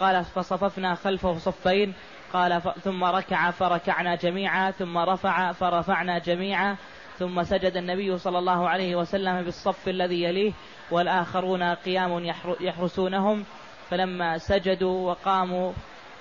قال 0.00 0.24
فصففنا 0.24 0.94
خلفه 0.94 1.38
صفين. 1.38 1.94
قال 2.32 2.62
ثم 2.84 3.04
ركع 3.04 3.50
فركعنا 3.50 4.14
جميعا 4.14 4.70
ثم 4.70 4.98
رفع 4.98 5.52
فرفعنا 5.52 6.18
جميعا. 6.18 6.76
ثم 7.18 7.42
سجد 7.42 7.76
النبي 7.76 8.18
صلى 8.18 8.38
الله 8.38 8.68
عليه 8.68 8.96
وسلم 8.96 9.42
بالصف 9.42 9.88
الذي 9.88 10.22
يليه 10.22 10.52
والآخرون 10.90 11.62
قيام 11.62 12.24
يحرسونهم. 12.60 13.44
فلما 13.90 14.38
سجدوا 14.38 15.10
وقاموا 15.10 15.72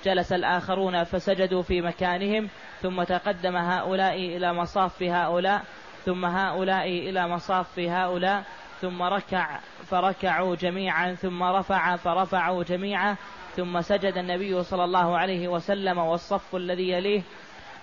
جلس 0.05 0.33
الآخرون 0.33 1.03
فسجدوا 1.03 1.61
في 1.61 1.81
مكانهم. 1.81 2.49
ثم 2.81 3.03
تقدم 3.03 3.55
هؤلاء 3.55 4.15
إلى 4.15 4.53
مصاف 4.53 5.03
هؤلاء 5.03 5.63
ثم 6.05 6.25
هؤلاء 6.25 6.87
إلى 6.87 7.27
مصاف 7.27 7.79
هؤلاء. 7.79 8.43
ثم 8.81 9.01
ركع 9.01 9.59
فركعوا 9.85 10.55
جميعا 10.55 11.13
ثم 11.13 11.43
رفع 11.43 11.95
فرفعوا 11.95 12.63
جميعا. 12.63 13.15
ثم 13.55 13.81
سجد 13.81 14.17
النبي 14.17 14.63
صلى 14.63 14.83
الله 14.83 15.17
عليه 15.17 15.47
وسلم 15.47 15.97
والصف 15.97 16.55
الذي 16.55 16.89
يليه. 16.89 17.21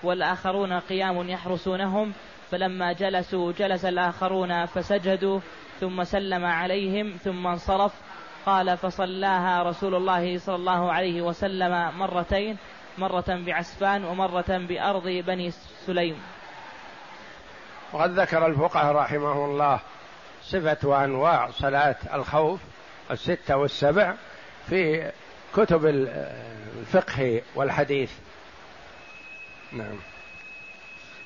والآخرون 0.03 0.73
قيام 0.73 1.29
يحرسونهم. 1.29 2.13
فلما 2.51 2.93
جلسوا 2.93 3.53
جلس 3.53 3.85
الآخرون 3.85 4.67
فسجدوا 4.67 5.41
ثم 5.81 6.05
سلم 6.05 6.45
عليهم 6.45 7.17
ثم 7.25 7.47
انصرف. 7.47 7.93
قال 8.47 8.77
فصلاها 8.77 9.63
رسول 9.63 9.95
الله 9.95 10.39
صلى 10.39 10.57
الله 10.57 10.93
عليه 10.93 11.23
وسلم 11.23 11.99
مرتين 11.99 12.57
مرة 12.99 13.25
بعسفان 13.29 14.05
ومرة 14.05 14.45
بأرض 14.49 15.09
بني 15.09 15.51
سليم. 15.87 16.23
وقد 17.93 18.21
ذكر 18.21 18.47
الفقهاء 18.47 18.95
رحمه 18.95 19.45
الله 19.45 19.81
صفة 20.43 20.89
وأنواع 20.89 21.51
صلاة 21.51 21.97
الخوف 22.15 22.61
الستة 23.11 23.57
والسبع 23.57 24.15
في 24.69 25.13
كتب 25.57 25.87
الفقه 25.87 27.43
والحديث. 27.55 28.13
نعم. 29.73 30.10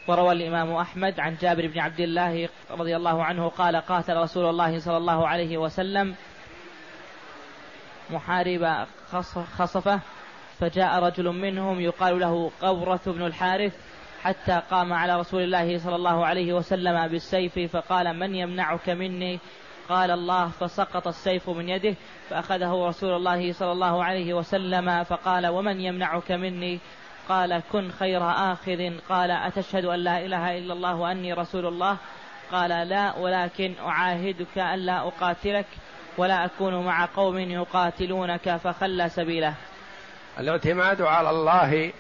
وروى 0.09 0.33
الإمام 0.33 0.73
أحمد 0.73 1.21
عن 1.21 1.37
جابر 1.41 1.67
بن 1.67 1.79
عبد 1.79 2.01
الله 2.01 2.49
رضي 2.71 2.97
الله 2.97 3.25
عنه 3.25 3.49
قال 3.49 3.77
قاتل 3.77 4.17
رسول 4.17 4.47
الله 4.51 4.79
صلى 4.79 4.97
الله 4.97 5.29
عليه 5.29 5.59
وسلم 5.59 6.15
محارب 8.11 8.87
خصفة 9.59 10.01
فجاء 10.61 11.05
رجل 11.05 11.29
منهم 11.29 11.81
يقال 11.81 12.21
له 12.21 12.51
قورة 12.61 13.01
بن 13.07 13.27
الحارث 13.27 13.73
حتى 14.23 14.63
قام 14.71 14.93
على 14.93 15.21
رسول 15.21 15.43
الله 15.43 15.79
صلى 15.79 15.97
الله 15.97 16.27
عليه 16.27 16.53
وسلم 16.53 17.09
بالسيف 17.09 17.59
فقال 17.59 18.19
من 18.19 18.35
يمنعك 18.35 18.91
مني؟ 18.91 19.39
قال 19.89 20.11
الله 20.11 20.49
فسقط 20.49 21.09
السيف 21.09 21.51
من 21.51 21.69
يده 21.69 21.95
فأخذه 22.31 22.87
رسول 22.89 23.17
الله 23.17 23.53
صلى 23.53 23.73
الله 23.73 24.05
عليه 24.05 24.35
وسلم 24.35 25.05
فقال 25.05 25.47
ومن 25.47 25.81
يمنعك 25.81 26.33
مني؟ 26.33 26.81
قال 27.29 27.62
كن 27.72 27.91
خير 27.91 28.31
آخذ. 28.31 28.93
قال 29.09 29.31
أتشهد 29.31 29.85
أن 29.85 29.99
لا 29.99 30.18
إله 30.18 30.59
إلا 30.59 30.72
الله 30.72 30.95
وأني 30.95 31.33
رسول 31.33 31.66
الله. 31.66 31.97
قال 32.53 32.89
لا 32.89 33.16
ولكن 33.16 33.75
أعاهدك 33.87 34.59
ألا 34.59 35.09
أقاتلك 35.09 35.66
ولا 36.18 36.45
أكون 36.45 36.85
مع 36.85 37.09
قوم 37.16 37.39
يقاتلونك 37.39 38.57
فخلى 38.57 39.09
سبيله. 39.09 39.55
الاعتماد 40.39 41.03
على 41.03 41.31
الله 41.31 41.93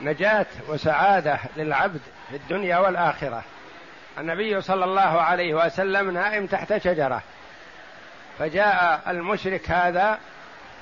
نجاة 0.00 0.46
وسعادة 0.68 1.38
للعبد 1.56 2.00
في 2.30 2.36
الدنيا 2.36 2.78
والآخرة. 2.78 3.42
النبي 4.18 4.60
صلى 4.60 4.84
الله 4.84 5.00
عليه 5.00 5.54
وسلم 5.54 6.10
نائم 6.10 6.46
تحت 6.46 6.76
شجرة. 6.76 7.22
فجاء 8.38 9.02
المشرك 9.08 9.70
هذا 9.70 10.18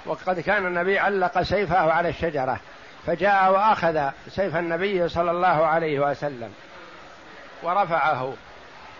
وقد 0.06 0.40
كان 0.40 0.66
النبي 0.66 0.98
علق 0.98 1.42
سيفه 1.42 1.92
على 1.92 2.08
الشجرة. 2.08 2.60
فجاء 3.06 3.52
وأخذ 3.52 4.10
سيف 4.28 4.56
النبي 4.56 5.08
صلى 5.08 5.30
الله 5.30 5.66
عليه 5.66 6.00
وسلم 6.00 6.54
ورفعه 7.62 8.34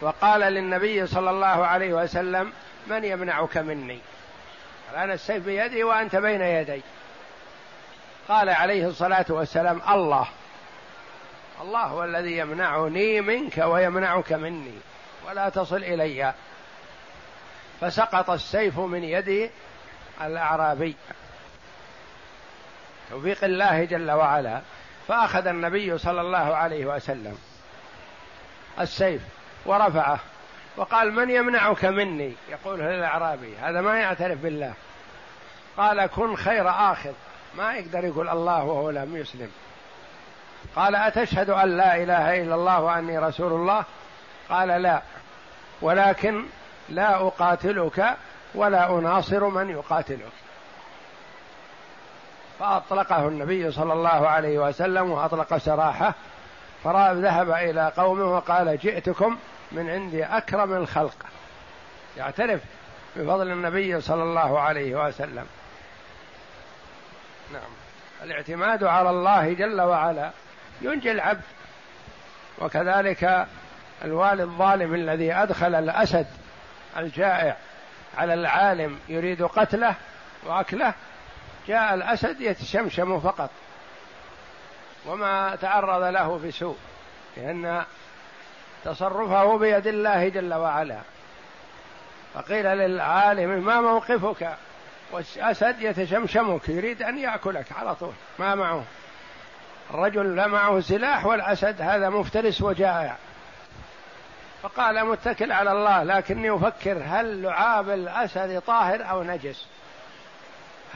وقال 0.01 0.41
للنبي 0.41 1.07
صلى 1.07 1.31
الله 1.31 1.67
عليه 1.67 1.95
وسلم 1.95 2.53
من 2.87 3.05
يمنعك 3.05 3.59
مني؟ 3.59 3.99
الآن 4.93 5.11
السيف 5.11 5.45
بيدي 5.45 5.85
وأنت 5.85 6.17
بين 6.17 6.41
يدي. 6.41 6.83
قال 8.29 8.49
عليه 8.49 8.87
الصلاة 8.87 9.27
والسلام 9.29 9.81
الله. 9.89 10.29
الله 11.61 11.83
هو 11.83 12.05
الذي 12.05 12.39
يمنعني 12.39 13.21
منك 13.21 13.59
ويمنعك 13.59 14.33
مني 14.33 14.75
ولا 15.29 15.49
تصل 15.49 15.77
إلي. 15.77 16.35
فسقط 17.81 18.31
السيف 18.31 18.79
من 18.79 19.05
يد 19.05 19.51
الأعرابي. 20.23 20.97
توفيق 23.11 23.45
الله 23.45 23.85
جل 23.85 24.11
وعلا 24.11 24.61
فأخذ 25.09 25.47
النبي 25.47 25.99
صلى 25.99 26.21
الله 26.21 26.57
عليه 26.57 26.87
وسلم 26.87 27.39
السيف 28.81 29.23
ورفعه 29.67 30.19
وقال 30.77 31.13
من 31.13 31.31
يمنعك 31.31 31.85
مني؟ 31.85 32.33
يقول 32.49 32.81
للأعرابي 32.81 33.57
هذا 33.57 33.81
ما 33.81 33.99
يعترف 33.99 34.39
بالله. 34.39 34.73
قال 35.77 36.07
كن 36.07 36.37
خير 36.37 36.69
آخذ. 36.69 37.13
ما 37.55 37.75
يقدر 37.75 38.05
يقول 38.05 38.29
الله 38.29 38.65
وهو 38.65 38.91
لم 38.91 39.17
يسلم. 39.17 39.51
قال 40.77 40.95
أتشهد 40.95 41.51
أن 41.51 41.77
لا 41.77 41.97
إله 41.97 42.43
إلا 42.43 42.55
الله 42.55 42.81
وأني 42.81 43.19
رسول 43.19 43.53
الله؟ 43.53 43.85
قال 44.49 44.69
لا 44.69 45.03
ولكن 45.83 46.45
لا 46.89 47.27
أقاتلك 47.27 48.17
ولا 48.55 48.99
أناصر 48.99 49.49
من 49.49 49.71
يقاتلك. 49.71 50.33
فأطلقه 52.59 53.29
النبي 53.29 53.71
صلى 53.71 53.93
الله 53.93 54.29
عليه 54.29 54.59
وسلم 54.59 55.11
وأطلق 55.11 55.57
سراحه 55.57 56.15
فذهب 56.85 57.51
إلى 57.51 57.93
قومه 57.97 58.25
وقال 58.25 58.79
جئتكم 58.79 59.39
من 59.73 59.91
عند 59.91 60.15
أكرم 60.15 60.73
الخلق. 60.73 61.17
يعترف 62.17 62.61
بفضل 63.17 63.53
النبي 63.53 64.01
صلى 64.01 64.23
الله 64.23 64.61
عليه 64.61 65.07
وسلم. 65.07 65.47
نعم. 67.53 67.71
الاعتماد 68.23 68.85
على 68.85 69.11
الله 69.11 69.53
جل 69.53 69.81
وعلا 69.81 70.31
ينجي 70.83 71.13
العبد. 71.13 71.43
وكذلك 72.59 73.47
الوالي 74.05 74.43
الظالم 74.43 74.95
الذي 74.95 75.33
أدخل 75.33 75.75
الأسد 75.75 76.27
الجائع 76.97 77.57
على 78.19 78.35
العالم 78.35 78.99
يريد 79.09 79.43
قتله 79.43 79.95
وأكله 80.47 80.95
جاء 81.69 81.95
الأسد 81.95 82.41
يتشمشم 82.41 83.21
فقط 83.21 83.51
وما 85.07 85.57
تعرض 85.57 86.03
له 86.03 86.39
في 86.39 86.51
سوء 86.51 86.77
لأن 87.37 87.85
تصرفه 88.85 89.59
بيد 89.59 89.87
الله 89.87 90.29
جل 90.29 90.55
وعلا. 90.55 90.99
فقيل 92.35 92.65
للعالم 92.67 93.65
ما 93.65 93.81
موقفك؟ 93.81 94.57
والأسد 95.13 95.81
يتشمشمك 95.81 96.69
يريد 96.69 97.03
أن 97.03 97.19
يأكلك 97.19 97.73
على 97.73 97.95
طول 97.95 98.13
ما 98.39 98.55
معه؟ 98.55 98.85
الرجل 99.91 100.37
لا 100.37 100.47
معه 100.47 100.81
سلاح 100.81 101.27
والأسد 101.27 101.83
هذا 101.83 102.09
مفترس 102.09 102.63
وجائع. 102.63 103.17
فقال 104.63 105.07
متكل 105.07 105.53
على 105.53 105.73
الله 105.73 106.03
لكني 106.03 106.55
أفكر 106.55 107.03
هل 107.05 107.43
لعاب 107.43 107.91
الأسد 107.91 108.63
طاهر 108.67 109.11
أو 109.11 109.23
نجس؟ 109.23 109.67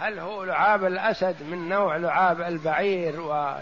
هل 0.00 0.18
هو 0.18 0.44
لعاب 0.44 0.84
الأسد 0.84 1.42
من 1.42 1.68
نوع 1.68 1.96
لعاب 1.96 2.40
البعير 2.40 3.20
و... 3.20 3.54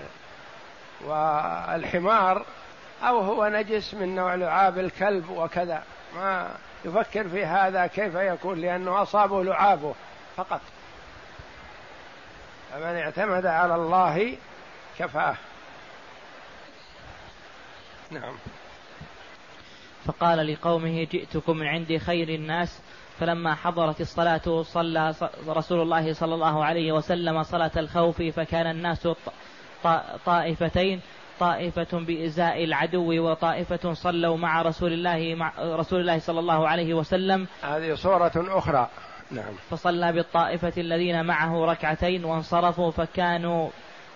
والحمار 1.04 2.44
أو 3.02 3.20
هو 3.20 3.48
نجس 3.48 3.94
من 3.94 4.14
نوع 4.14 4.34
لعاب 4.34 4.78
الكلب 4.78 5.30
وكذا؟ 5.30 5.82
ما 6.14 6.50
يفكر 6.84 7.28
في 7.28 7.44
هذا 7.44 7.86
كيف 7.86 8.14
يكون 8.14 8.60
لأنه 8.60 9.02
أصابه 9.02 9.44
لعابه 9.44 9.94
فقط. 10.36 10.60
فمن 12.72 12.96
اعتمد 12.96 13.46
على 13.46 13.74
الله 13.74 14.36
كفاه. 14.98 15.36
نعم. 18.10 18.34
فقال 20.06 20.52
لقومه 20.52 21.04
جئتكم 21.04 21.56
من 21.56 21.66
عند 21.66 21.96
خير 21.96 22.28
الناس 22.28 22.80
فلما 23.20 23.54
حضرت 23.54 24.00
الصلاة 24.00 24.62
صلى 24.62 25.14
رسول 25.48 25.82
الله 25.82 26.12
صلى 26.12 26.34
الله 26.34 26.64
عليه 26.64 26.92
وسلم 26.92 27.42
صلاة 27.42 27.70
الخوف 27.76 28.22
فكان 28.22 28.66
الناس 28.66 29.08
طائفتين 30.26 31.00
طائفة 31.40 31.98
بإزاء 31.98 32.64
العدو 32.64 33.30
وطائفة 33.30 33.92
صلوا 33.92 34.36
مع 34.36 34.62
رسول 34.62 34.92
الله 34.92 35.34
مع 35.34 35.52
رسول 35.58 36.00
الله 36.00 36.18
صلى 36.18 36.40
الله 36.40 36.68
عليه 36.68 36.94
وسلم. 36.94 37.46
هذه 37.62 37.94
صورة 37.94 38.32
أخرى. 38.36 38.88
نعم. 39.30 39.52
فصلى 39.70 40.12
بالطائفة 40.12 40.72
الذين 40.78 41.24
معه 41.24 41.64
ركعتين 41.64 42.24
وانصرفوا 42.24 42.90
فكانوا 42.90 43.68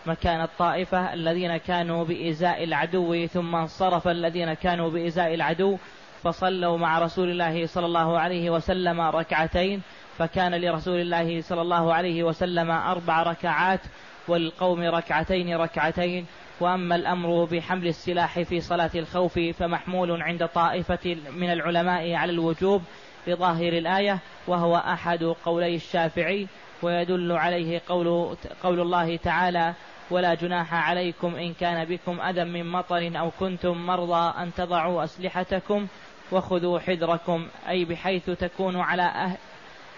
مكان 0.06 0.42
الطائفة 0.42 1.14
الذين 1.14 1.56
كانوا 1.56 2.04
بإزاء 2.04 2.64
العدو 2.64 3.26
ثم 3.26 3.54
انصرف 3.54 4.08
الذين 4.08 4.54
كانوا 4.54 4.90
بإزاء 4.90 5.34
العدو. 5.34 5.78
فصلوا 6.22 6.78
مع 6.78 6.98
رسول 6.98 7.30
الله 7.30 7.66
صلى 7.66 7.86
الله 7.86 8.18
عليه 8.18 8.50
وسلم 8.50 9.00
ركعتين 9.00 9.82
فكان 10.18 10.54
لرسول 10.54 11.00
الله 11.00 11.40
صلى 11.40 11.62
الله 11.62 11.94
عليه 11.94 12.22
وسلم 12.22 12.70
أربع 12.70 13.22
ركعات 13.22 13.80
والقوم 14.28 14.80
ركعتين 14.80 15.56
ركعتين 15.56 16.26
وأما 16.60 16.96
الأمر 16.96 17.44
بحمل 17.44 17.86
السلاح 17.86 18.40
في 18.40 18.60
صلاة 18.60 18.90
الخوف 18.94 19.38
فمحمول 19.38 20.22
عند 20.22 20.46
طائفة 20.46 21.16
من 21.36 21.52
العلماء 21.52 22.14
على 22.14 22.32
الوجوب 22.32 22.82
بظاهر 23.26 23.72
الآية 23.72 24.18
وهو 24.46 24.76
أحد 24.76 25.24
قولي 25.24 25.74
الشافعي 25.74 26.46
ويدل 26.82 27.32
عليه 27.32 27.82
قول 27.88 28.36
قول 28.62 28.80
الله 28.80 29.16
تعالى 29.16 29.74
ولا 30.10 30.34
جناح 30.34 30.74
عليكم 30.74 31.34
إن 31.34 31.54
كان 31.54 31.84
بكم 31.84 32.20
أذى 32.20 32.44
من 32.44 32.66
مطر 32.66 33.10
أو 33.16 33.30
كنتم 33.40 33.86
مرضى 33.86 34.42
أن 34.42 34.54
تضعوا 34.54 35.04
أسلحتكم 35.04 35.86
وخذوا 36.32 36.78
حذركم 36.78 37.48
أي 37.68 37.84
بحيث 37.84 38.30
تكونوا 38.30 38.84
على 38.84 39.02
أه 39.02 39.36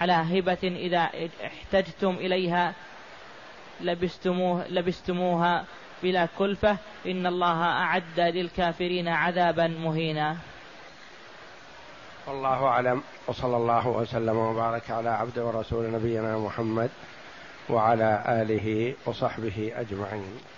على 0.01 0.13
هبة 0.13 0.59
إذا 0.63 1.11
احتجتم 1.47 2.11
إليها 2.11 2.75
لبستموه 3.81 4.69
لبستموها 4.69 5.65
بلا 6.03 6.29
كلفة. 6.39 6.77
إن 7.07 7.27
الله 7.27 7.63
أعد 7.63 8.21
للكافرين 8.21 9.09
عذابا 9.09 9.67
مهينا. 9.67 10.37
والله 12.27 12.67
أعلم. 12.67 13.03
وصلى 13.27 13.57
الله 13.57 13.89
وسلم 13.89 14.37
وبارك 14.37 14.91
على 14.91 15.11
عبد 15.11 15.39
ورسول 15.39 15.93
نبينا 15.93 16.39
محمد 16.39 16.91
وعلى 17.71 18.25
آله 18.29 18.95
وصحبه 19.07 19.73
أجمعين. 19.77 20.54